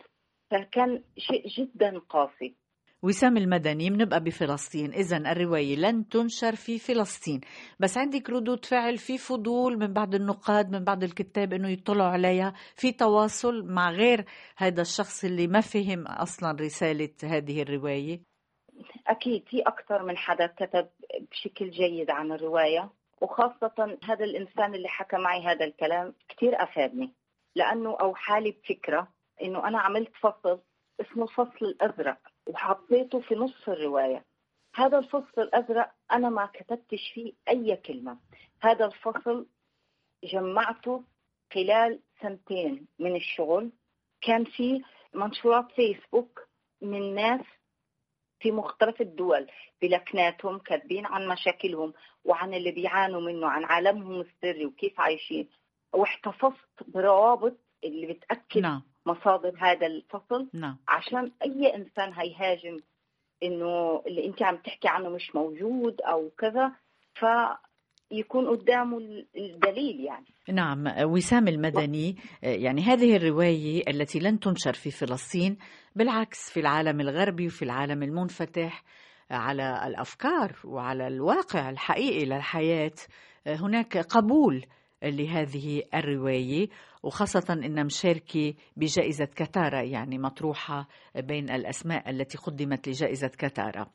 [0.52, 2.56] فكان شيء جدا قاسي.
[3.04, 7.42] وسام المدني بنبقى بفلسطين إذا الرواية لن تنشر في فلسطين.
[7.80, 12.54] بس عندك ردود فعل في فضول من بعض النقاد من بعض الكتاب أنه يطلعوا عليها
[12.76, 14.26] في تواصل مع غير
[14.58, 18.22] هذا الشخص اللي ما فهم أصلا رسالة هذه الرواية.
[19.08, 20.88] أكيد في أكثر من حدا كتب
[21.32, 22.90] بشكل جيد عن الرواية
[23.22, 27.14] وخاصة هذا الإنسان اللي حكى معي هذا الكلام كثير أفادني
[27.56, 29.08] لأنه أوحالي بفكرة
[29.42, 30.62] إنه أنا عملت فصل
[31.02, 34.26] اسمه الفصل الأزرق وحطيته في نص الرواية.
[34.76, 38.20] هذا الفصل الأزرق أنا ما كتبتش فيه أي كلمة.
[38.62, 39.48] هذا الفصل
[40.24, 41.04] جمعته
[41.54, 43.72] خلال سنتين من الشغل.
[44.22, 44.82] كان في
[45.14, 46.48] منشورات فيسبوك
[46.82, 47.46] من ناس
[48.40, 49.48] في مختلف الدول
[49.82, 51.94] بلكناتهم كاتبين عن مشاكلهم
[52.26, 55.50] وعن اللي بيعانوا منه عن عالمهم السري وكيف عايشين.
[55.94, 58.91] واحتفظت بروابط اللي بتأكد نعم.
[59.06, 60.78] مصادر هذا الفصل نعم.
[60.88, 62.78] عشان أي إنسان هيهاجم
[63.44, 66.72] إنه اللي أنت عم تحكي عنه مش موجود أو كذا
[67.14, 68.98] فيكون قدامه
[69.38, 75.58] الدليل يعني نعم وسام المدني يعني هذه الرواية التي لن تنشر في فلسطين
[75.96, 78.84] بالعكس في العالم الغربي وفي العالم المنفتح
[79.32, 82.94] على الأفكار وعلى الواقع الحقيقي للحياة
[83.48, 84.66] هناك قبول
[85.04, 86.70] لهذه الرواية
[87.04, 93.88] وخاصة أن مشاركة بجائزة كتارا يعني مطروحة بين الأسماء التي قدمت لجائزة كتارا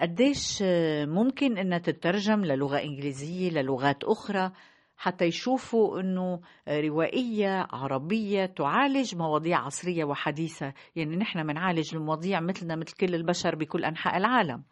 [0.00, 0.62] قديش
[1.06, 4.50] ممكن أنها تترجم للغة إنجليزية للغات أخرى
[4.96, 12.96] حتى يشوفوا أنه روائية عربية تعالج مواضيع عصرية وحديثة؟ يعني نحن بنعالج المواضيع مثلنا مثل
[12.96, 14.62] كل البشر بكل أنحاء العالم.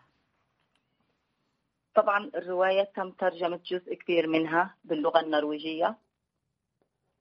[1.96, 5.96] طبعا الرواية تم ترجمة جزء كبير منها باللغة النرويجية.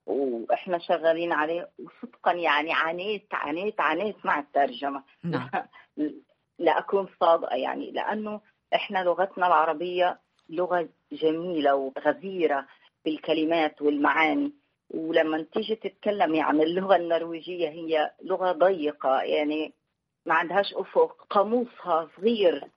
[0.06, 5.04] وإحنا شغالين عليه وصدقا يعني عانيت عانيت عانيت مع الترجمة.
[5.24, 5.50] نعم.
[6.60, 8.42] لأكون صادقة يعني لأنه
[8.76, 12.68] إحنا لغتنا العربية لغة جميلة وغزيرة
[13.06, 14.54] بالكلمات والمعاني.
[14.90, 19.74] ولما تيجي تتكلمي عن اللغة النرويجية هي لغة ضيقة يعني
[20.26, 22.70] ما عندهاش أفق قاموسها صغير.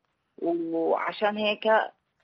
[0.43, 1.65] وعشان هيك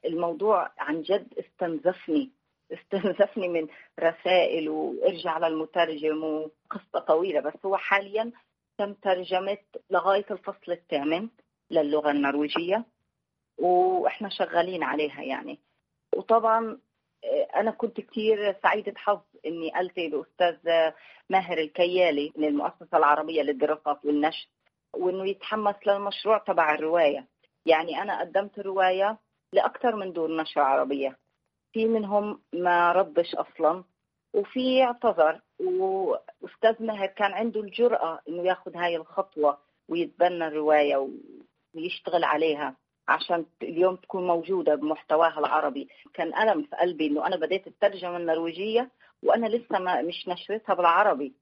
[0.04, 2.30] الموضوع عن جد استنزفني.
[2.72, 3.68] استنزفني من
[4.00, 8.32] رسائل وارجع للمترجم وقصة طويلة بس هو حاليا
[8.78, 9.58] تم ترجمة
[9.90, 11.28] لغاية الفصل الثامن
[11.70, 12.84] للغة النرويجية
[13.58, 15.58] وإحنا شغالين عليها يعني.
[16.16, 16.78] وطبعا
[17.56, 20.56] أنا كنت كثير سعيدة حظ إني ألتقي بأستاذ
[21.30, 24.48] ماهر الكيالي من المؤسسة العربية للدراسات والنشر
[24.94, 27.26] وإنه يتحمس للمشروع تبع الرواية.
[27.66, 29.18] يعني أنا قدمت الروايه
[29.52, 31.18] لأكثر من دور نشر عربية.
[31.72, 33.84] في منهم ما ردش أصلا
[34.34, 41.08] وفي اعتذر وأستاذ ماهر كان عنده الجرأة إنه ياخذ هاي الخطوة ويتبنى الرواية
[41.74, 42.76] ويشتغل عليها
[43.08, 45.88] عشان اليوم تكون موجودة بمحتواها العربي.
[46.14, 48.90] كان ألم في قلبي إنه أنا بديت الترجمة النرويجية
[49.22, 51.34] وأنا لسه ما مش نشرتها بالعربي.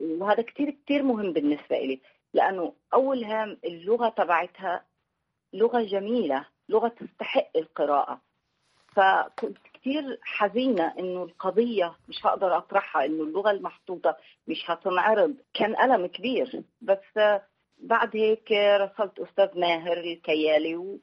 [0.00, 2.00] وهذا كتير كتير مهم بالنسبة لي
[2.34, 4.84] لأنه أول هام اللغة تبعتها
[5.52, 8.20] لغة جميلة لغة تستحق القراءة.
[8.96, 14.16] فكنت كثير حزينة إنه القضية مش هقدر أطرحها إنه اللغة المحطوطة
[14.48, 15.34] مش هتنعرض.
[15.54, 16.62] كان ألم كبير.
[16.80, 17.38] بس
[17.78, 20.98] بعد هيك رسلت أستاذ ماهر الكيالي و...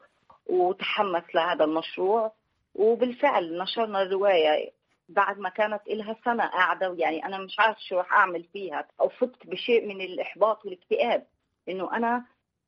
[0.50, 2.32] وتحمس لهذا المشروع.
[2.76, 4.72] وبالفعل نشرنا الرواية.
[5.10, 9.10] بعد ما كانت إلها سنة قاعدة يعني أنا مش عارف شو رح أعمل فيها أو
[9.10, 11.28] فقت بشيء من الإحباط والاكتئاب
[11.70, 12.26] إنه أنا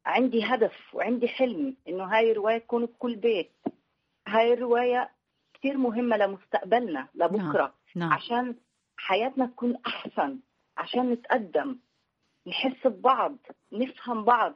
[0.08, 3.52] عندي هدف وعندي حلم إنه هاي الرواية تكون بكل بيت.
[4.28, 5.10] هاي الرواية
[5.54, 7.62] كثير مهمة لمستقبلنا لبكرة.
[7.96, 8.10] نعم.
[8.10, 8.14] نعم.
[8.14, 8.56] عشان
[8.98, 10.40] حياتنا تكون أحسن
[10.78, 11.78] عشان نتقدم
[12.48, 13.36] نحس ببعض
[13.72, 14.56] نفهم بعض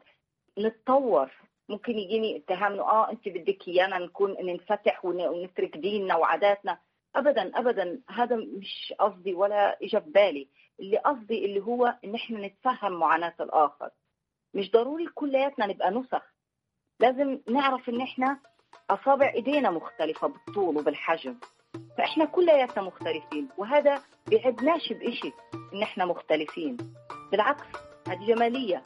[0.60, 1.32] نتطور.
[1.70, 6.78] ممكن يجيني اتهام إنه آه أنت بدك إيانا نكون ننفتح ونترك ديننا وعاداتنا.
[7.16, 10.48] ابدا ابدا هذا مش قصدي ولا اجى ببالي
[10.80, 13.90] اللي قصدي اللي هو ان إحنا نتفهم معاناة الآخر.
[14.54, 16.22] مش ضروري كلياتنا نبقى نسخ.
[17.00, 18.40] لازم نعرف إن إحنا
[18.90, 21.38] أصابع إيدينا مختلفة بالطول وبالحجم.
[21.98, 25.32] فإحنا كلياتنا مختلفين وهذا بيعدناش بإشي
[25.74, 26.78] إن إحنا مختلفين.
[27.32, 27.64] بالعكس
[28.08, 28.84] هذه جمالية.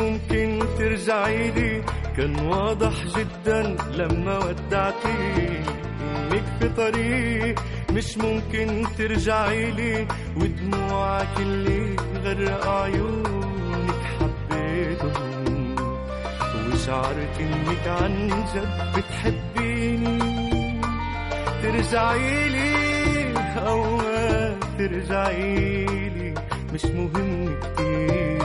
[0.00, 1.82] ممكن ترجعي لي
[2.16, 5.62] كان واضح جدا لما ودعتي.
[6.00, 7.58] انك في طريق
[7.92, 10.06] مش ممكن ترجعي لي
[10.36, 15.76] ودموعك اللي غرق عيونك حبيتهم.
[16.72, 20.18] وشعرت إنك عن جد بتحبيني.
[21.62, 22.76] ترجعي لي
[23.66, 26.34] أو ما ترجعي لي
[26.74, 28.35] مش مهم كتير.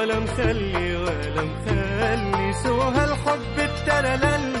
[0.00, 4.52] ولا مخلي ولا مخلي شو هالحب الترلل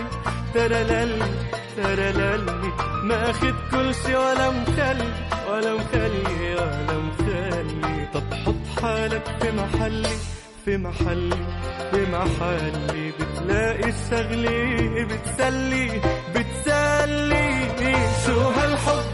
[0.54, 1.22] ترلل
[1.76, 2.46] ترلل
[3.70, 5.08] كل شي ولا مخلي
[5.50, 10.16] ولا مخلي ولا مخلي طب حط حالك في محلي
[10.64, 11.44] في محلي
[11.90, 13.12] في محلي.
[13.20, 16.00] بتلاقي الشغلة بتسلي
[16.34, 17.50] بتسلي.
[18.26, 19.09] شو هالحب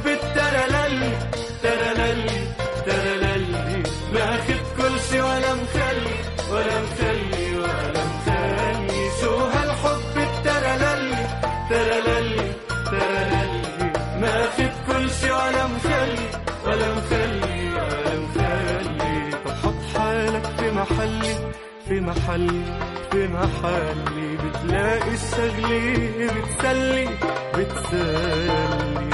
[22.26, 22.62] في محلي
[23.10, 27.08] في محلي بتلاقي الشغلة بتسلي
[27.54, 29.10] بتسلي.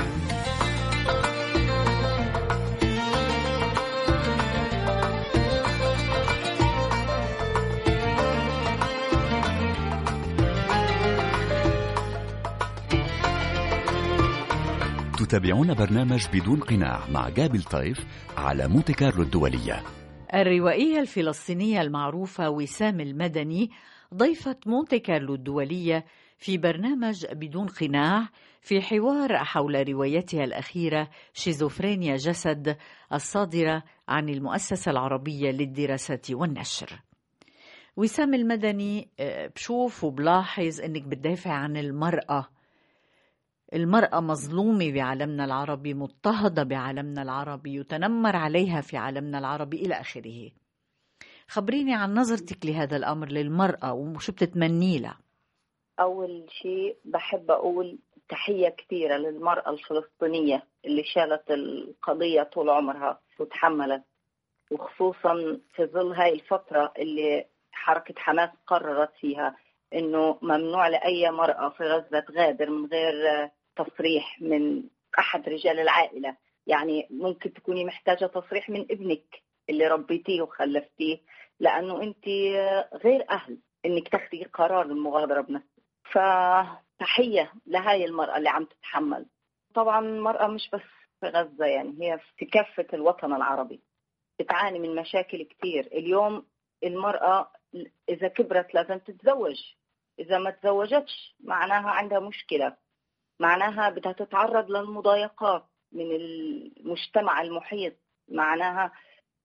[15.18, 17.98] تتابعون برنامج بدون قناع مع جابل طيف
[18.38, 19.82] على مونتي كارلو الدولية.
[20.34, 23.70] الروائية الفلسطينية المعروفة وسام المدني
[24.14, 26.04] ضيفة مونتي كارلو الدولية
[26.38, 28.28] في برنامج بدون قناع
[28.60, 32.76] في حوار حول روايتها الأخيرة شيزوفرينيا جسد
[33.12, 37.00] الصادرة عن المؤسسة العربية للدراسات والنشر.
[37.96, 42.48] وسام المدني آه، بشوف وبلاحظ إنك بتدافع عن المرأة
[43.74, 50.50] المرأة مظلومة بعالمنا العربي مضطهدة بعالمنا العربي يتنمر عليها في عالمنا العربي إلى آخره.
[51.48, 55.18] خبريني عن نظرتك لهذا الأمر للمرأة وشو بتتمني لها؟
[56.00, 64.02] أول شيء بحب أقول تحية كثيرة للمرأة الفلسطينية اللي شالت القضية طول عمرها وتحملت.
[64.70, 69.56] وخصوصا في ظل هاي الفترة اللي حركة حماس قررت فيها
[69.94, 74.82] إنه ممنوع لأي مرأة في غزة تغادر من غير تصريح من
[75.18, 76.36] أحد رجال العائلة.
[76.66, 81.18] يعني ممكن تكوني محتاجة تصريح من ابنك اللي ربيتيه وخلفتيه
[81.60, 82.28] لأنه أنت
[83.04, 85.82] غير أهل إنك تاخذي قرار المغادرة بنفسك.
[86.12, 89.26] فتحية لهاي المرأة اللي عم تتحمل.
[89.74, 90.80] طبعا المرأة مش بس
[91.20, 93.80] في غزة يعني هي في كافة الوطن العربي.
[94.40, 96.46] بتعاني من مشاكل كثير اليوم
[96.84, 97.52] المرأة
[98.08, 99.60] إذا كبرت لازم تتزوج.
[100.18, 102.76] إذا ما تزوجتش معناها عندها مشكلة.
[103.40, 107.92] معناها بدها تتعرض للمضايقات من المجتمع المحيط.
[108.28, 108.92] معناها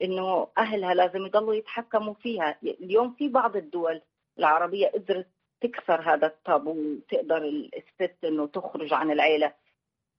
[0.01, 2.57] إنه أهلها لازم يضلوا يتحكموا فيها.
[2.63, 4.01] اليوم في بعض الدول
[4.39, 5.27] العربية قدرت
[5.61, 7.37] تكسر هذا التابو وتقدر
[7.77, 9.53] الست إنه تخرج عن العيلة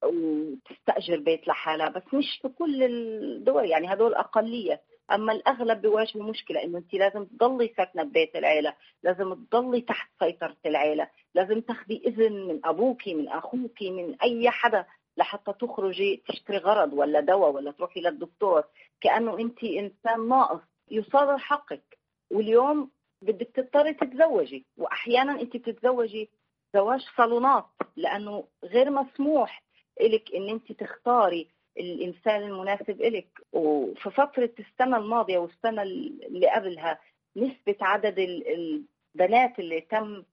[0.03, 3.69] وتستأجر بيت لحالها بس مش في كل الدول.
[3.69, 4.81] يعني هذول أقلية.
[5.11, 10.57] أما الأغلب بيواجهوا مشكله إنه انت لازم تضلي ساكنة ببيت العيلة، لازم تضلي تحت سيطرة
[10.65, 14.85] العيلة، لازم تاخذي إذن من أبوك من أخوك من أي حدا
[15.17, 18.63] لحتى تخرجي تشتري غرض ولا دواء ولا تروحي للدكتور،
[19.01, 21.97] كأنه انت إنسان ناقص يصادر حقك،
[22.31, 22.91] واليوم
[23.21, 26.29] بدك تضطري تتزوجي، واحيانا انت بتتزوجي
[26.73, 29.63] زواج صالونات لأنه غير مسموح
[30.01, 36.99] لك إن انت تختاري الإنسان المناسب لك وفي فترة السنة الماضية والسنة اللي قبلها
[37.37, 40.23] نسبة عدد البنات اللي تم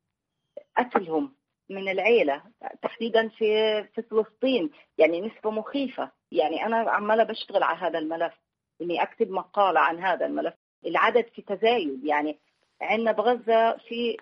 [0.78, 1.34] قتلهم
[1.70, 2.42] من العيلة
[2.82, 6.10] تحديدا في في فلسطين يعني نسبة مخيفة.
[6.32, 8.34] يعني أنا عمالة بشتغل على هذا الملف
[8.82, 10.54] إني أكتب مقالة عن هذا الملف.
[10.86, 12.04] العدد في تزايد.
[12.04, 12.38] يعني
[12.80, 14.16] عندنا بغزة في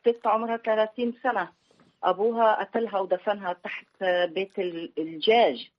[0.00, 1.52] ست عمرها 30 سنة.
[2.04, 4.58] أبوها قتلها ودفنها تحت بيت
[4.98, 5.70] الجاج.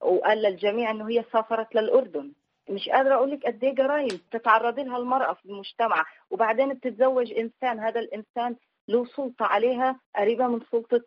[0.00, 2.32] وقال للجميع إنه هي سافرت للأردن.
[2.70, 6.04] مش قادرة أقول لك قد إيه جرائم تتعرض لها المرأة في المجتمع.
[6.30, 8.56] وبعدين بتتزوج إنسان هذا الإنسان
[8.88, 11.04] له سلطة عليها قريبة من سلطة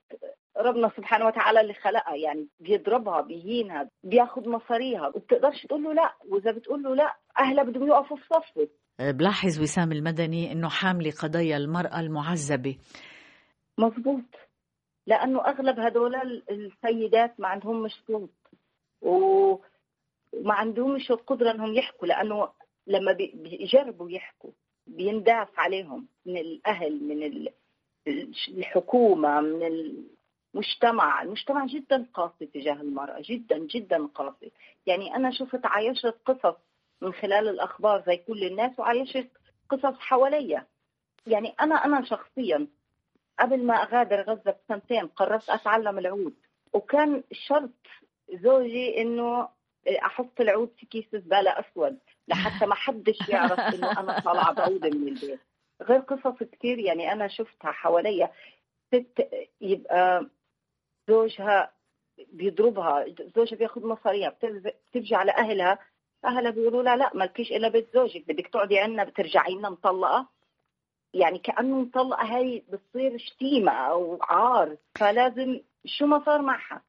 [0.57, 5.07] ربنا سبحانه وتعالى اللي خلقها يعني بيضربها بيهينها بياخذ مصاريها.
[5.07, 8.67] وبتقدرش تقول له لا وإذا بتقول له لا أهلها بدهم يقفوا في صفه.
[8.99, 12.77] بلاحظ وسام المدني إنه حاملة قضايا المرأة المعذبة.
[13.77, 14.23] مزبوط
[15.07, 16.15] لأنه أغلب هدول
[16.51, 18.29] السيدات ما عندهم مش صوت
[19.01, 22.49] وما عندهمش القدرة إنهم يحكوا لأنه
[22.87, 24.51] لما بيجربوا يحكوا
[24.87, 27.47] بينداس عليهم من الأهل من
[28.57, 29.63] الحكومة من
[30.55, 31.21] المجتمع.
[31.21, 34.51] المجتمع جدا قاسي تجاه المرأة جدا جدا قاسي.
[34.85, 36.55] يعني أنا شفت عايشت قصص
[37.01, 39.27] من خلال الأخبار زي كل الناس وعايشت
[39.69, 40.65] قصص حواليا.
[41.27, 42.67] يعني أنا أنا شخصيا
[43.39, 46.33] قبل ما أغادر غزة بسنتين قررت أتعلم العود.
[46.73, 47.69] وكان شرط
[48.33, 49.49] زوجي إنه
[50.05, 55.07] أحط العود في كيس زبالة أسود لحتى ما حدش يعرف إنه أنا طالعة بعوده من
[55.07, 55.39] البيت.
[55.81, 58.31] غير قصص كثير يعني أنا شفتها حواليا.
[58.93, 59.27] ست
[59.61, 60.29] يبقى
[61.07, 61.71] زوجها
[62.33, 64.35] بيضربها زوجها بياخذ مصاريها
[64.91, 65.79] بترجع على أهلها
[66.25, 70.27] اهلها بيقولوا لها لا مالكيش إلا بيت زوجك بدك تقعدي عندنا بترجعي لنا مطلقة.
[71.13, 74.77] يعني كأنه مطلقة هاي بتصير شتيمة أو عار.
[74.99, 76.81] فلازم شو ما صار معها.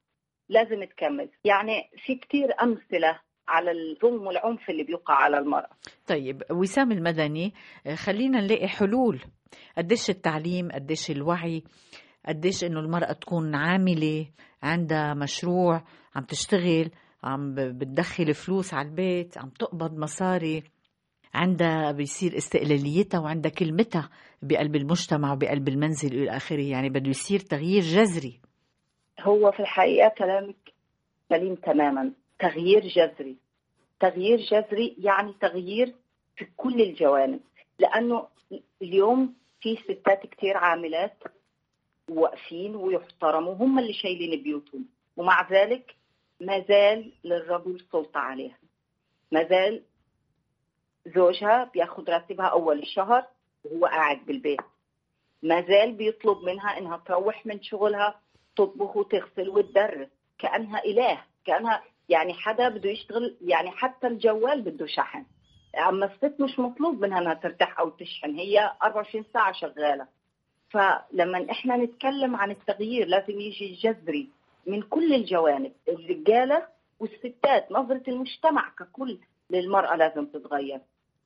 [0.49, 5.69] لازم تكمل يعني في كتير أمثلة على الظلم والعنف اللي بيوقع على المرأة.
[6.07, 7.53] طيب وسام المدني
[7.95, 9.21] خلينا نلاقي حلول.
[9.77, 11.63] قديش التعليم قديش الوعي
[12.27, 14.27] قديش إنه المرأة تكون عاملة
[14.63, 15.83] عندها مشروع
[16.15, 16.89] عم تشتغل
[17.23, 20.63] عم بتدخل فلوس على البيت عم تقبض مصاري
[21.33, 24.09] عندها بيصير استقلاليتها وعندها كلمتها
[24.41, 26.61] بقلب المجتمع وبقلب المنزل إلى آخره.
[26.61, 28.39] يعني بده يصير تغيير جذري.
[29.19, 30.73] هو في الحقيقة كلامك
[31.29, 32.13] سليم تماما.
[32.39, 33.37] تغيير جذري.
[33.99, 35.95] تغيير جذري يعني تغيير
[36.35, 37.39] في كل الجوانب.
[37.79, 38.27] لأنه
[38.81, 41.23] اليوم في ستات كتير عاملات
[42.09, 44.85] واقفين ويحترموا هم اللي شايلين بيوتهم.
[45.17, 45.95] ومع ذلك
[46.39, 48.57] ما زال للرجل سلطة عليها.
[49.31, 49.83] ما زال
[51.15, 53.27] زوجها بياخد راتبها أول الشهر
[53.63, 54.61] وهو قاعد بالبيت.
[55.43, 58.21] ما زال بيطلب منها إنها تروح من شغلها
[58.55, 60.07] تطبخ وتغسل وتدرس
[60.39, 61.21] كأنها إله.
[61.45, 65.25] كأنها يعني حدا بده يشتغل يعني حتى الجوال بده شحن.
[65.89, 68.35] أما الست مش مطلوب منها إنها ترتاح أو تشحن.
[68.35, 70.07] هي 24 ساعة شغالة.
[70.69, 74.29] فلما إحنا نتكلم عن التغيير لازم يجي جذري
[74.67, 76.67] من كل الجوانب الرجالة
[76.99, 79.17] والستات نظرة المجتمع ككل
[79.49, 80.79] للمرأة لازم تتغير.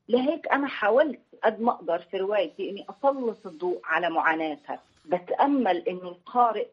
[0.09, 4.79] لهيك أنا حاولت قد ما أقدر في روايتي إني أسلط الضوء على معاناتها.
[5.05, 6.67] بتأمل إنه القارئ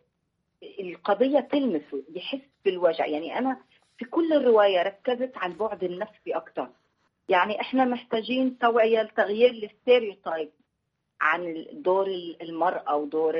[0.80, 3.06] القضية تلمسه يحس بالوجع.
[3.06, 3.60] يعني أنا
[3.98, 6.68] في كل الرواية ركزت على البعد النفسي أكثر
[7.28, 10.50] يعني إحنا محتاجين توعية لتغيير ال stereotype
[11.20, 12.06] عن دور
[12.42, 13.34] المرأة ودور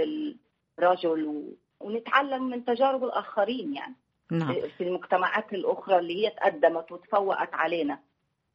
[0.79, 3.95] الرجل ونتعلم من تجارب الآخرين يعني.
[4.31, 4.55] نعم.
[4.79, 7.99] في المجتمعات الأخرى اللي هي تقدمت وتفوقت علينا.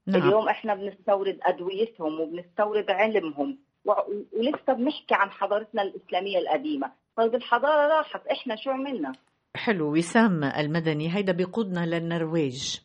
[0.08, 0.22] نعم.
[0.28, 3.92] اليوم إحنا بنستورد أدويتهم وبنستورد علمهم و-
[4.34, 6.92] ولسه بنحكي عن حضارتنا الإسلامية القديمة.
[7.18, 9.12] طيب الحضارة راحت إحنا شو عملنا؟
[9.56, 12.80] حلو وسام المدني هيدا بيقودنا للنرويج.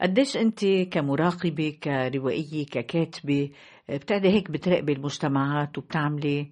[0.00, 3.50] قديش أنت كمراقبة كروائية ككاتبة
[3.88, 6.50] بتقعدي هيك بتراقبي المجتمعات وبتعملي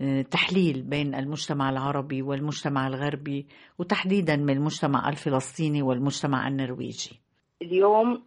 [0.00, 3.46] آه، تحليل بين المجتمع العربي والمجتمع الغربي
[3.78, 7.20] وتحديدا من المجتمع الفلسطيني والمجتمع النرويجي؟
[7.62, 8.22] اليوم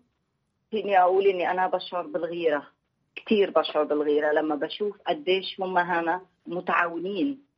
[0.71, 2.67] فيني أقول إني أنا بشعر بالغيرة
[3.15, 7.50] كثير بشعر بالغيرة لما بشوف قديش هم هنا متعاونين.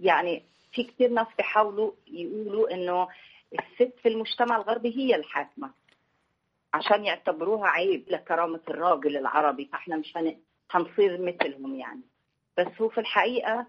[0.00, 0.42] يعني
[0.72, 3.08] في كثير ناس بيحاولوا يقولوا إنه
[3.52, 5.70] الست في المجتمع الغربي هي الحاكمة
[6.74, 10.38] عشان يعتبروها عيب لكرامة الراجل العربي فإحنا مش هن-
[10.70, 12.00] هنصير مثلهم يعني.
[12.58, 13.66] بس هو في الحقيقة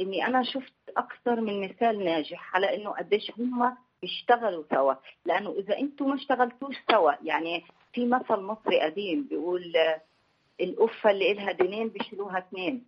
[0.00, 4.94] إني أنا شفت أكثر من مثال ناجح على إنه قديش هم بيشتغلوا سوا.
[5.24, 9.72] لأنه إذا أنتم ما اشتغلتوش سوا يعني في مثل مصري قديم بيقول
[10.60, 12.84] القفه اللي إلها دينين بيشيلوها اثنين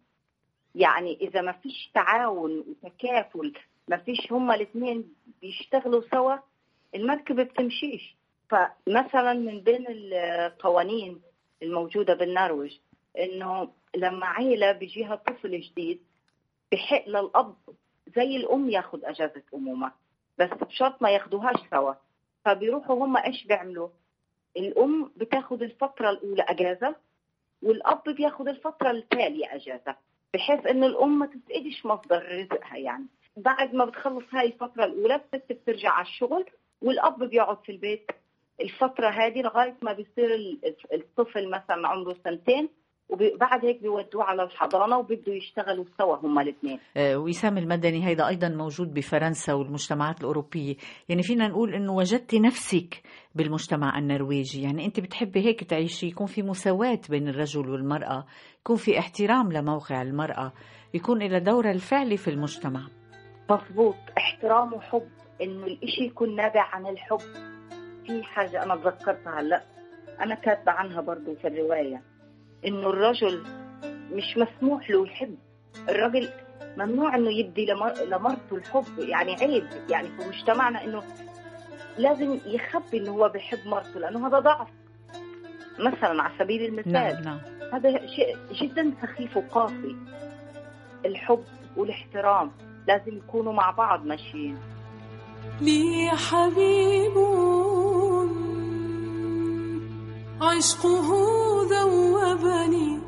[0.75, 3.53] يعني إذا ما فيش تعاون وتكافل
[3.89, 6.37] ما فيش هما الاثنين بيشتغلوا سوا
[6.95, 8.17] المركبه بتمشيش.
[8.49, 11.21] فمثلا من بين القوانين
[11.63, 12.79] الموجودة بالنرويج
[13.19, 16.03] إنه لما عيلة بيجيها طفل جديد
[16.73, 17.57] بحق للأب
[18.17, 19.93] زي الأم ياخذ أجازة أمومة
[20.39, 21.95] بس بشرط ما ياخدوهاش سوا.
[22.45, 23.89] فبيروحوا هم إيش بيعملوا؟
[24.57, 26.97] الأم بتاخذ الفترة الأولى أجازة
[27.63, 29.97] والأب بياخذ الفترة التالية أجازة.
[30.35, 33.07] بحيث إنه الأم ما تفقدش مصدر رزقها يعني.
[33.37, 36.45] بعد ما بتخلص هاي الفترة الأولى الست بترجع على الشغل
[36.83, 38.11] والأب بيقعد في البيت
[38.61, 42.69] الفترة هذه لغاية ما بيصير ال- الطفل مثلا عمره سنتين
[43.13, 46.79] وبعد هيك بيودوه على الحضانة وبده يشتغلوا سوا هم الاثنين.
[46.97, 50.75] آه، وسام المدني هيدا أيضا موجود بفرنسا والمجتمعات الأوروبية.
[51.09, 53.03] يعني فينا نقول أنه وجدتي نفسك
[53.35, 54.63] بالمجتمع النرويجي.
[54.63, 58.27] يعني أنت بتحبي هيك تعيشي يكون في مساواة بين الرجل والمرأة
[58.61, 60.53] يكون في احترام لموقع المرأة
[60.95, 62.81] يكون لها دورها الفعلي في المجتمع.
[63.51, 65.09] مضبوط احترام وحب.
[65.43, 67.21] إنه الإشي يكون نابع عن الحب.
[68.07, 69.63] في حاجة أنا تذكرتها هلأ.
[70.21, 72.03] أنا كاتبة عنها برضو في الرواية.
[72.67, 73.43] إنه الرجل
[74.13, 75.37] مش مسموح له يحب.
[75.89, 76.29] الرجل
[76.77, 77.93] ممنوع إنه يبدي لمر...
[78.09, 81.03] لمرته الحب يعني عيب يعني في مجتمعنا إنه
[81.99, 84.69] لازم يخبي إنه هو بيحب مرته لأنه هذا ضعف.
[85.79, 87.41] مثلا على سبيل المثال نعم نعم.
[87.73, 89.97] هذا شيء جدا سخيف وقاسي.
[91.07, 91.45] الحب
[91.77, 92.53] والاحترام
[92.89, 94.59] لازم يكونوا مع بعض ماشيين.
[95.61, 97.17] لي حبيب
[100.41, 101.09] عشقه
[101.71, 102.99] ذوبني.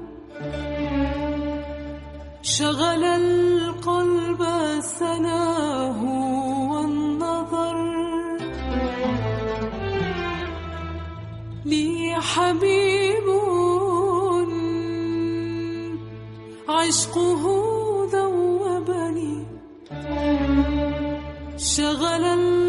[2.43, 4.41] شغل القلب
[4.81, 6.01] سناه
[6.73, 7.77] والنظر.
[11.65, 13.29] لي حبيب
[16.69, 17.43] عشقه
[18.13, 19.47] ذوبني.
[21.57, 22.62] شغل القلب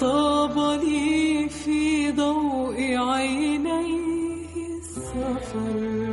[0.00, 4.46] طاب لي في ضوء عينيه
[4.78, 6.05] السفر.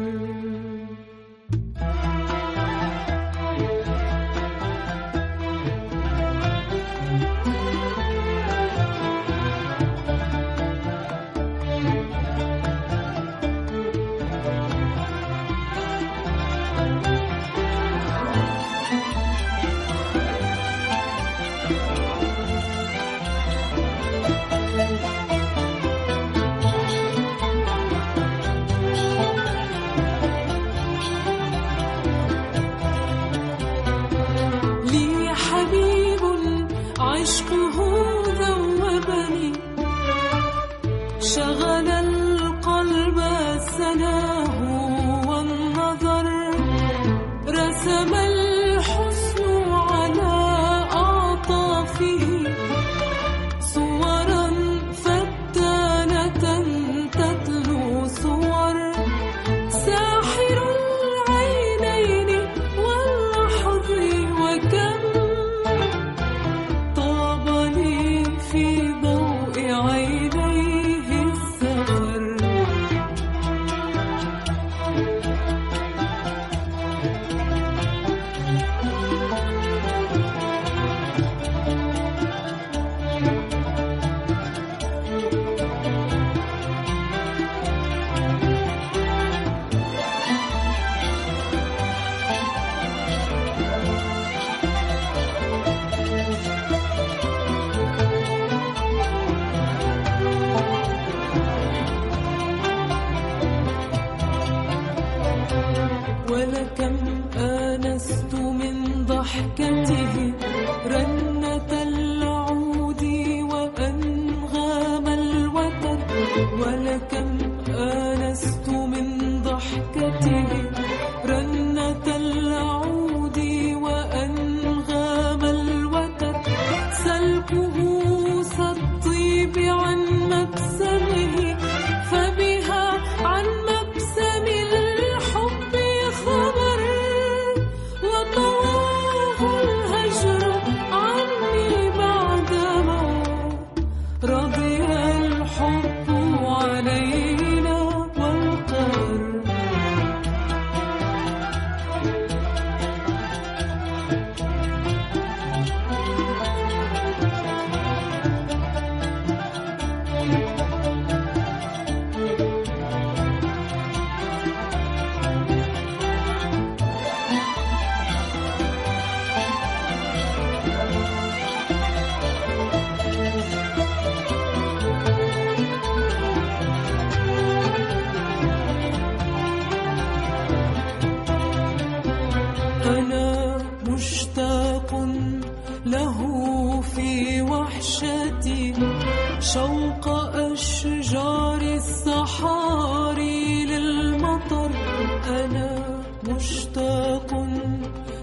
[196.36, 197.30] مشتاق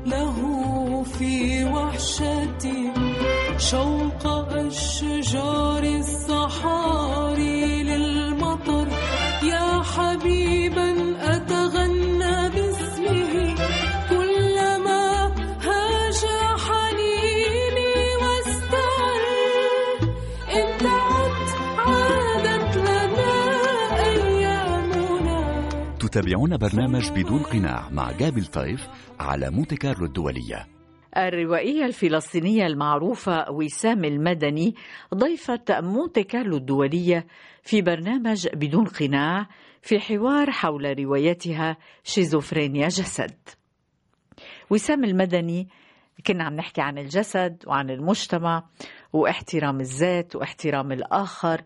[0.06, 0.36] له
[1.18, 2.92] في وحشتي
[3.58, 6.39] شوق أشجار الصحاري
[26.10, 28.88] تتابعون برنامج بدون قناع مع جابي لطيف
[29.20, 30.66] على مونتي كارلو الدولية.
[31.16, 34.74] الروائية الفلسطينية المعروفة وسام المدني
[35.14, 37.26] ضيفة مونتي كارلو الدولية
[37.62, 39.48] في برنامج بدون قناع
[39.82, 43.38] في حوار حول روايتها شيزوفرينيا جسد.
[44.70, 45.68] وسام المدني
[46.26, 48.64] كنا عم نحكي عن الجسد وعن المجتمع
[49.12, 51.62] واحترام الذات واحترام الآخر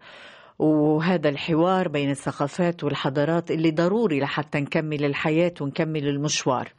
[0.59, 6.72] وهذا الحوار بين الثقافات والحضارات اللي ضروري لحتى نكمل الحياة ونكمل المشوار.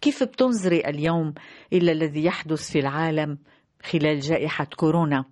[0.00, 1.34] كيف بتنظري اليوم
[1.72, 3.38] إلى الذي يحدث في العالم
[3.82, 5.24] خلال جائحة كورونا؟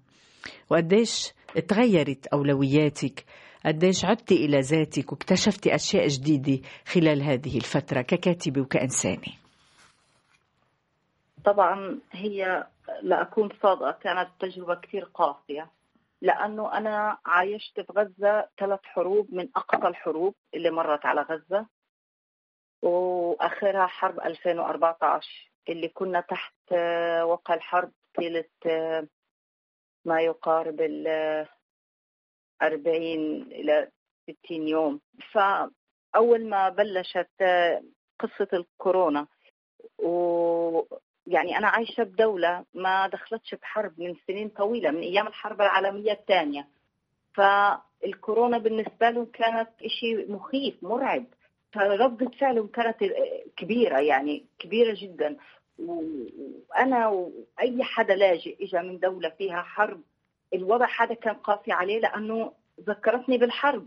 [0.71, 1.33] وقديش
[1.69, 3.25] تغيرت أولوياتك؟
[3.67, 9.33] قديش عدتي إلى ذاتك واكتشفتي أشياء جديدة خلال هذه الفترة ككاتبة وكإنسانة؟
[11.45, 12.67] طبعا هي
[13.03, 15.78] لأكون صادقة كانت تجربة كثير قاسية.
[16.23, 21.67] لأنه أنا عايشت في غزة ثلاث حروب من أقصى الحروب اللي مرت على غزة
[22.83, 29.09] وآخرها حرب 2014 اللي كنا تحت آه، وقع الحرب طيلة آه،
[30.05, 31.49] ما يقارب ال آه،
[32.63, 33.91] 40 إلى
[34.45, 35.01] 60 يوم.
[35.33, 37.83] فأول ما بلشت آه،
[38.21, 39.27] قصة الكورونا
[41.29, 46.69] ويعني أنا عايشة بدولة ما دخلتش بحرب من سنين طويلة من أيام الحرب العالمية الثانية.
[47.35, 51.25] فالكورونا بالنسبة لهم كانت إشي مخيف مرعب.
[51.73, 52.97] فردة فعلهم كانت
[53.57, 55.37] كبيرة يعني كبيرة جدا.
[55.79, 60.01] وأنا وأي حدا لاجئ إجا من دولة فيها حرب
[60.55, 63.87] الوضع هذا كان قاسي عليه لأنه ذكرتني بالحرب.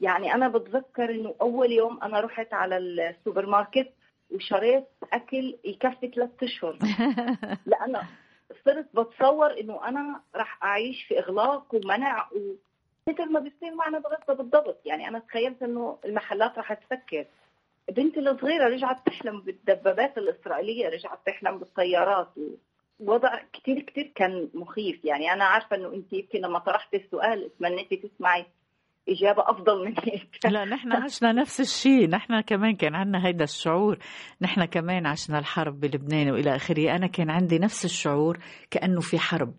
[0.00, 3.92] يعني أنا بتذكر إنه أول يوم أنا رحت على السوبر ماركت
[4.30, 6.78] وشريت أكل يكفي ثلاثة أشهر.
[7.66, 8.02] لأنه
[8.64, 12.54] صرت بتصور إنه أنا راح أعيش في إغلاق ومنع و...
[13.08, 14.80] مثل ما بيصير معنا بغزة بالضبط.
[14.86, 17.26] يعني أنا تخيلت إنه المحلات راح تسكر
[17.88, 22.28] بنتي الصغيرة رجعت تحلم بالدبابات الإسرائيلية رجعت تحلم بالطيارات.
[23.00, 25.04] وضع كتير كتير كان مخيف.
[25.04, 28.46] يعني أنا عارفة إنه أنت يمكن لما طرحت السؤال تمنيتي تسمعي
[29.08, 30.28] إجابة أفضل من هيك.
[30.50, 32.08] لا نحن عشنا نفس الشيء.
[32.08, 33.98] نحن كمان كان عندنا هيدا الشعور.
[34.40, 36.96] نحن كمان عشنا الحرب بلبنان وإلى آخره.
[36.96, 38.38] أنا كان عندي نفس الشعور
[38.70, 39.54] كأنه في حرب.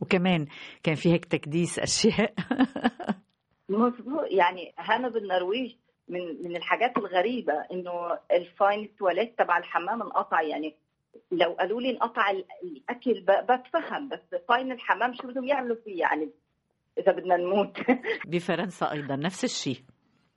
[0.00, 0.46] وكمان
[0.82, 2.34] كان في هيك تكديس أشياء.
[3.68, 4.24] مظبوط.
[4.30, 5.74] يعني هنا بالنرويج
[6.08, 10.42] من من الحاجات الغريبة إنه الفاين تواليت تبع الحمام انقطع.
[10.42, 10.74] يعني
[11.32, 14.08] لو قالوا لي انقطع ال- الأكل ب- بتفهم.
[14.08, 16.30] بس فاين الحمام شو بدهم يعملوا فيه؟ يعني
[16.98, 17.78] إذا بدنا نموت.
[18.32, 19.82] بفرنسا أيضا نفس الشيء.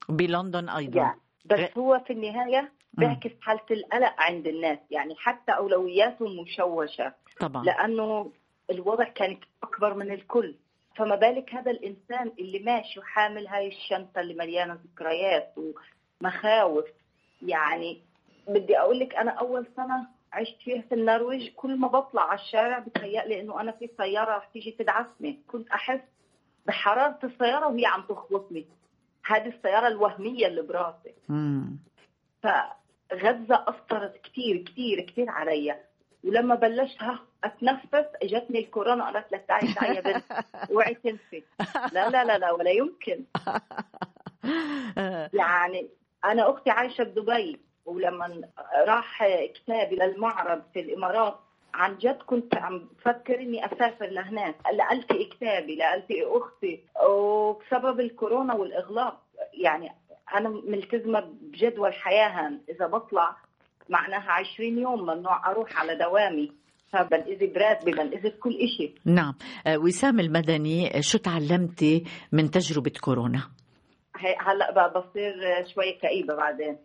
[0.09, 0.99] بلندن أيضا.
[0.99, 4.79] يعني بس هو في النهاية بيعكس حالة القلق عند الناس.
[4.91, 7.13] يعني حتى أولوياتهم مشوشة.
[7.39, 7.63] طبعا.
[7.63, 8.31] لأنه
[8.71, 10.55] الوضع كان أكبر من الكل.
[10.95, 15.53] فما بالك هذا الإنسان اللي ماشي وحامل هاي الشنطة اللي مليانة ذكريات
[16.21, 16.85] ومخاوف.
[17.41, 18.01] يعني
[18.47, 22.79] بدي أقول لك أنا أول سنة عشت فيها في النرويج كل ما بطلع على الشارع
[22.79, 25.39] بتهيألي إنه أنا في سيارة رح تيجي تدعسني.
[25.47, 26.01] كنت أحس
[26.65, 28.65] بحرارة السيارة وهي عم تخبطني.
[29.25, 31.13] هذه السيارة الوهمية اللي براسي.
[32.43, 35.75] فغزة أثرت كثير كثير كثير علي.
[36.23, 36.97] ولما بلشت
[37.43, 40.23] أتنفس إجتني الكورونا قالت لك تعي تعي يا بنت
[40.71, 41.43] أوعي تنسي.
[41.91, 43.23] لا لا لا لا ولا يمكن.
[45.41, 45.89] يعني
[46.25, 48.49] أنا أختي عايشة بدبي ولما
[48.87, 51.39] راح كتابي للمعرض في الإمارات
[51.75, 54.55] عن جد كنت عم بفكر إني أسافر لهناك.
[54.73, 56.83] لالتقي كتابي لالتقي أختي.
[57.09, 59.21] وبسبب الكورونا والإغلاق
[59.53, 59.89] يعني
[60.35, 62.61] أنا ملتزمة بجدول حياه هان.
[62.69, 63.35] إذا بطلع
[63.89, 66.51] معناها 20 يوم ممنوع أروح على دوامي.
[66.93, 69.33] فبنقذي براتبي بنقذي كل شيء نعم.
[69.67, 73.41] آه، وسام المدني آه، شو تعلمتي من تجربة كورونا؟
[74.39, 75.33] هلأ بقى بصير
[75.73, 76.77] شوي كئيبة بعدين.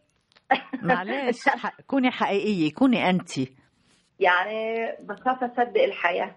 [0.82, 1.45] معلش
[1.91, 3.30] كوني حقيقية كوني أنت
[4.21, 6.35] يعني بخاف أصدق الحياة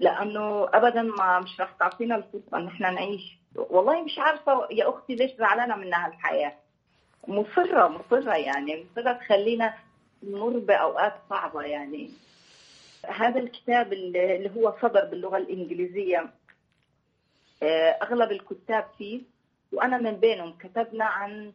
[0.00, 3.38] لأنه ابدا ما مش رح تعطينا الفرصة إن إحنا نعيش.
[3.56, 6.52] والله مش عارفة يا أختي ليش زعلانة منها الحياة
[7.28, 9.74] مصره مصره يعني مصره تخلينا
[10.22, 12.10] نمر بأوقات صعبة يعني.
[13.06, 16.30] هذا الكتاب اللي اللي هو صدر باللغة الإنجليزية
[17.62, 19.20] آه، أغلب الكتاب فيه
[19.72, 21.52] وأنا من بينهم كتبنا عن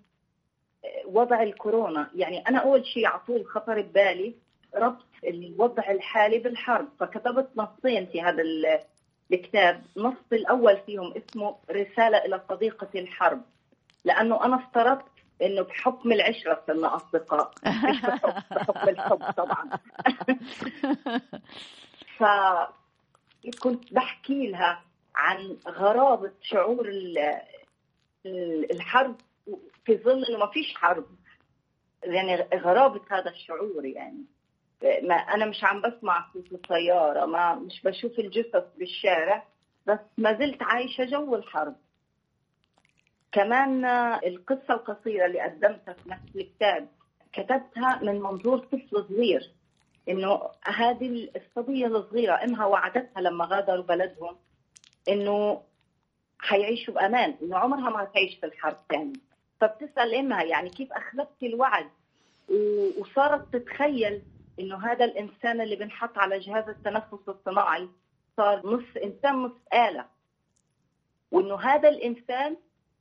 [0.86, 2.10] آه، وضع الكورونا.
[2.16, 4.34] يعني أنا أول شيء على طول خطر ببالي
[4.76, 6.88] ربط الوضع الحالي بالحرب.
[7.00, 8.80] فكتبت نصين في هذا ال-
[9.34, 9.84] الكتاب.
[9.98, 13.42] النص الأول فيهم اسمه رسالة إلى صديقة الحرب.
[14.06, 15.06] لأنه أنا افترضت
[15.42, 17.52] إنه بحكم العشرة صرنا أصدقاء.
[17.68, 19.70] مش بحكم, بحكم الحب طبعا.
[22.18, 24.84] فكنت بحكي لها
[25.16, 27.42] عن غرابة شعور ال-
[28.26, 29.16] ال- الحرب.
[29.86, 31.06] في ظل إنه ما فيش حرب.
[32.04, 34.26] يعني غرابة هذا الشعور يعني.
[34.84, 39.44] ما أنا مش عم بسمع صوت السيارة ما مش بشوف الجثث بالشارع
[39.88, 41.76] بس ما زلت عايشة جو الحرب.
[43.32, 43.86] كمان
[44.26, 46.88] القصة القصيرة اللي قدمتها في نفس الكتاب
[47.34, 49.52] كتبتها من منظور طفل صغير
[50.10, 54.36] إنه هذه الصبية الصغيرة امها وعدتها لما غادروا بلدهم
[55.10, 55.62] إنه
[56.40, 59.14] حيعيشوا بأمان إنه عمرها ما تعيش في الحرب ثاني
[59.62, 61.90] فبتسأل إمها يعني كيف اخلفت الوعد؟
[63.00, 64.22] وصارت تتخيل
[64.60, 67.90] إنه هذا الإنسان اللي بنحط على جهاز التنفس الصناعي
[68.38, 70.06] صار نص إنسان نص آلة.
[71.32, 72.58] وإنه هذا الإنسان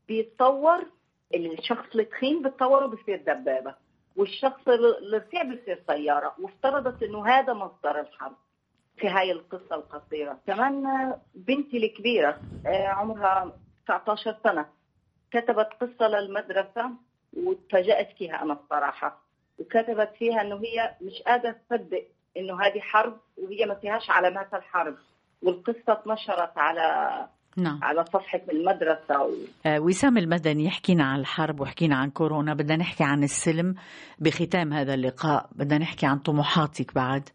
[0.09, 0.87] بيتطور
[1.35, 3.75] الشخص التخين بيتطور وبصير دبابة
[4.17, 6.35] والشخص الرفيع بصير سيارة.
[6.39, 8.37] وافترضت إنه هذا مصدر الحرب
[8.97, 10.39] في هاي القصة القصيرة.
[10.47, 10.85] كمان
[11.35, 13.53] بنتي الكبيرة آه، عمرها
[13.87, 14.67] 19 سنة
[15.31, 16.91] كتبت قصة للمدرسة
[17.37, 19.26] وتفاجأت فيها أنا الصراحة.
[19.59, 24.97] وكتبت فيها إنه هي مش قادرة تصدق إنه هذه حرب وهي ما فيهاش علامات الحرب.
[25.43, 27.81] والقصة اتنشرت على نعم.
[27.83, 29.31] على صفحة المدرسة و...
[29.67, 32.55] آه، وسام المدني حكينا عن الحرب وحكينا عن كورونا.
[32.55, 33.75] بدنا نحكي عن السلم
[34.19, 35.49] بختام هذا اللقاء.
[35.53, 37.29] بدنا نحكي عن طموحاتك بعد.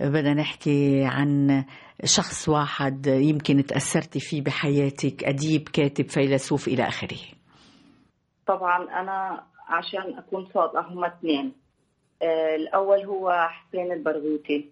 [0.00, 1.64] بدنا نحكي عن
[2.04, 7.18] شخص واحد يمكن تأثرتي فيه بحياتك أديب كاتب فيلسوف إلى آخره.
[8.46, 11.52] طبعا أنا عشان أكون صادقة هم اثنين.
[12.22, 14.70] آه، الأول هو حسين البرغوثي.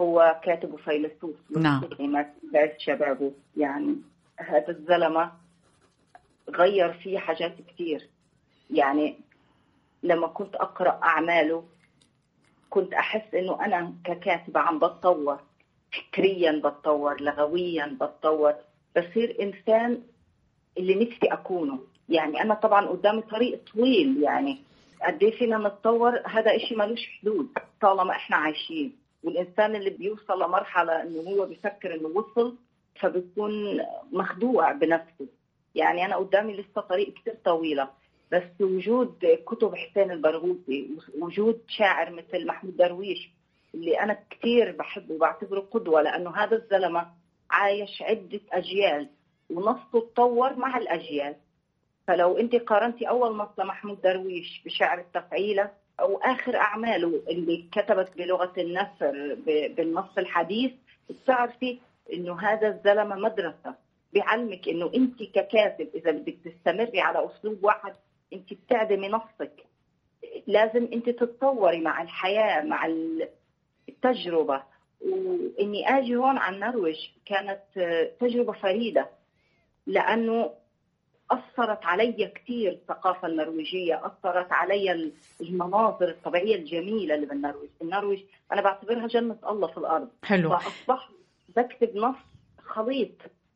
[0.00, 1.82] هو كاتب وفيلسوف نعم.
[2.00, 3.32] مات بعد شبابه.
[3.56, 3.96] يعني
[4.36, 5.32] هذا الزلمة
[6.48, 8.08] غير فيه حاجات كثير
[8.70, 9.16] يعني
[10.02, 11.64] لما كنت أقرأ أعماله
[12.70, 15.40] كنت أحس إنه أنا ككاتبة عم بتطور.
[15.92, 18.54] فكريا بتطور لغويا بتطور.
[18.96, 20.02] بصير إنسان
[20.78, 21.78] اللي نفسي أكونه.
[22.10, 24.58] يعني أنا طبعا قدامي طريق طويل يعني
[25.06, 27.48] قد إيه فينا نتطور؟ هذا إشي ملوش حدود
[27.80, 28.92] طالما إحنا عايشين.
[29.24, 32.56] والإنسان اللي بيوصل لمرحلة إنه هو بيفكر إنه وصل
[33.00, 33.80] فبيكون
[34.12, 35.26] مخدوع بنفسه.
[35.74, 37.88] يعني أنا قدامي لسه طريق كثير طويلة
[38.32, 40.88] بس وجود كتب حسين البرغوثي
[41.18, 43.30] وجود شاعر مثل محمود درويش
[43.74, 47.06] اللي أنا كثير بحبه وبعتبره قدوة لأنه هذا الزلمة
[47.50, 49.08] عايش عدة أجيال
[49.50, 51.34] ونصه تطور مع الأجيال.
[52.10, 58.52] فلو انت قارنتي أول نص لمحمود درويش بشعر التفعيلة أو آخر أعماله اللي كتبت بلغة
[58.58, 59.34] النثر
[59.76, 60.72] بالنص الحديث
[61.10, 61.78] بتعرفي
[62.12, 63.74] إنه هذا الزلمة مدرسة.
[64.12, 67.92] بيعلمك إنه انت ككاتب إذا بدك تستمري على أسلوب واحد
[68.32, 69.64] انت بتعدمي نصك
[70.46, 73.28] لازم انت تتطوري مع الحياة مع ال-
[73.88, 74.62] التجربة.
[75.00, 77.60] وإني آجي هون على النرويج كانت
[78.20, 79.08] تجربة فريدة.
[79.86, 80.50] لأنه
[81.30, 87.70] أثرت علي كثير الثقافة النرويجية أثرت علي المناظر الطبيعية الجميلة اللي بالنرويج.
[87.82, 88.20] النرويج
[88.52, 90.08] أنا بعتبرها جنة الله في الأرض.
[90.24, 90.50] حلو.
[90.58, 91.10] فأصبحت
[91.56, 92.16] بكتب نص
[92.64, 93.10] خليط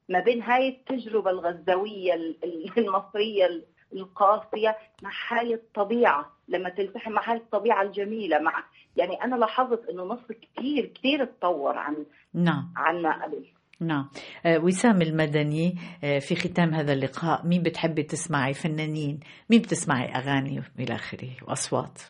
[0.09, 7.13] ما بين هاي التجربة الغزاوية ال- ال- المصرية ال- القاسية مع هاي الطبيعة لما تلتحم
[7.13, 8.65] مع هاي الطبيعة الجميلة مع
[8.97, 12.73] يعني أنا لاحظت إنه نص كتير كتير تطور عن نعم.
[12.77, 13.45] عن ما قبل.
[13.81, 14.11] نعم.
[14.47, 19.21] آه، وسام المدني آه، في ختام هذا اللقاء مين بتحبي تسمعي؟ فنانين.
[19.51, 22.03] مين بتسمعي أغاني إلى آخره؟ وأصوات.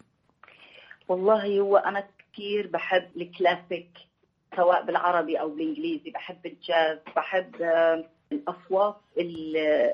[1.09, 3.91] والله هو أنا كتير بحب الكلاسيك
[4.57, 6.11] سواء بالعربي أو بالإنجليزي.
[6.11, 9.93] بحب الجاز بحب آه، الأصوات ال-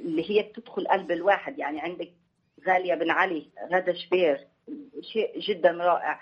[0.00, 1.58] اللي هي بتدخل قلب الواحد.
[1.58, 2.10] يعني عندك
[2.68, 4.46] غالية بن علي غدا شبير
[5.12, 6.20] شيء جدا رائع.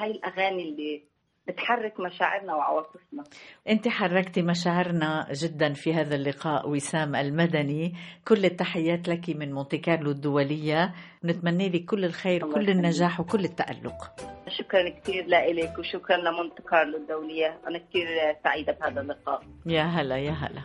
[0.00, 1.02] هاي الأغاني اللي
[1.48, 3.24] بتحرك مشاعرنا وعواطفنا
[3.68, 7.94] أنت حركتي مشاعرنا جدا في هذا اللقاء وسام المدني
[8.28, 12.70] كل التحيات لك من مونتي كارلو الدولية نتمنى لك كل الخير كل.
[12.70, 14.10] النجاح وكل التألق
[14.48, 18.06] شكرا كثير لك وشكرا لمونت كارلو الدولية أنا كثير
[18.44, 20.62] سعيدة بهذا اللقاء يا هلا يا هلا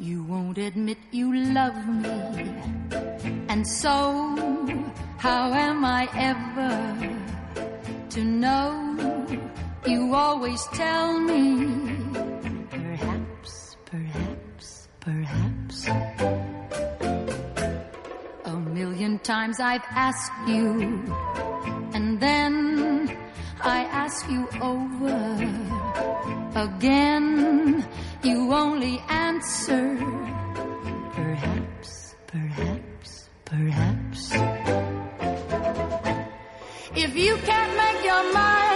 [0.00, 2.16] You won't admit you love me.
[3.52, 3.96] And so,
[5.18, 6.74] how am I ever
[8.10, 8.68] to know?
[9.88, 11.96] You always tell me.
[12.68, 15.88] Perhaps, perhaps, perhaps.
[18.44, 21.02] A million times I've asked you.
[21.94, 23.16] And then
[23.62, 25.16] I ask you over
[26.54, 27.82] again.
[28.22, 29.96] You only answer.
[31.14, 34.32] Perhaps, perhaps, perhaps.
[36.94, 38.67] If you can't make your mind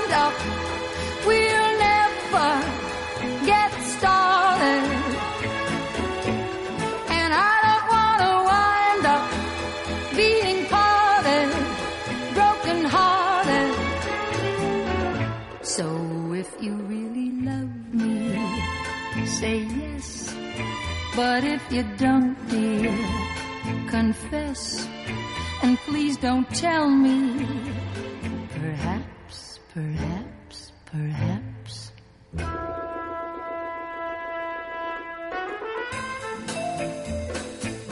[21.52, 22.94] if you don't, dear,
[23.88, 24.88] confess.
[25.62, 27.18] And please don't tell me.
[28.58, 31.92] Perhaps, perhaps, perhaps.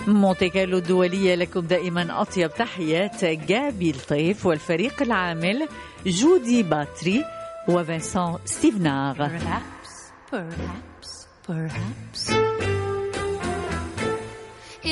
[0.06, 5.68] مونتي كارلو الدولية لكم دائما أطيب تحيات جابي لطيف والفريق العامل
[6.06, 7.24] جودي باتري
[7.68, 9.92] وفنسان ستيفنار Perhaps,
[10.30, 12.49] perhaps, perhaps.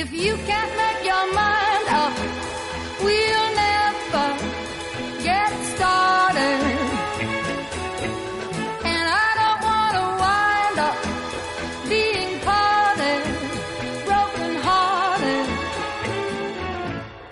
[0.01, 2.15] If you can't make your mind up,
[3.03, 4.29] we'll never
[5.25, 6.63] get started.
[8.91, 10.99] And I don't want to wind up
[11.89, 13.23] being parted,
[14.07, 15.47] broken hearted.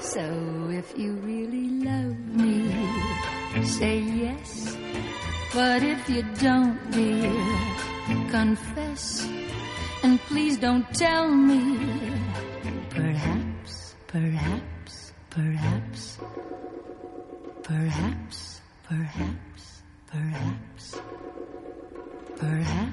[0.01, 0.25] So
[0.73, 2.57] if you really love me,
[3.63, 4.77] say yes.
[5.55, 7.33] But if you don't, dear,
[8.33, 9.25] confess.
[10.03, 12.16] And please don't tell me.
[14.09, 16.19] Perhaps, perhaps,
[17.63, 18.61] perhaps.
[18.89, 21.01] Perhaps, perhaps,
[22.37, 22.86] perhaps.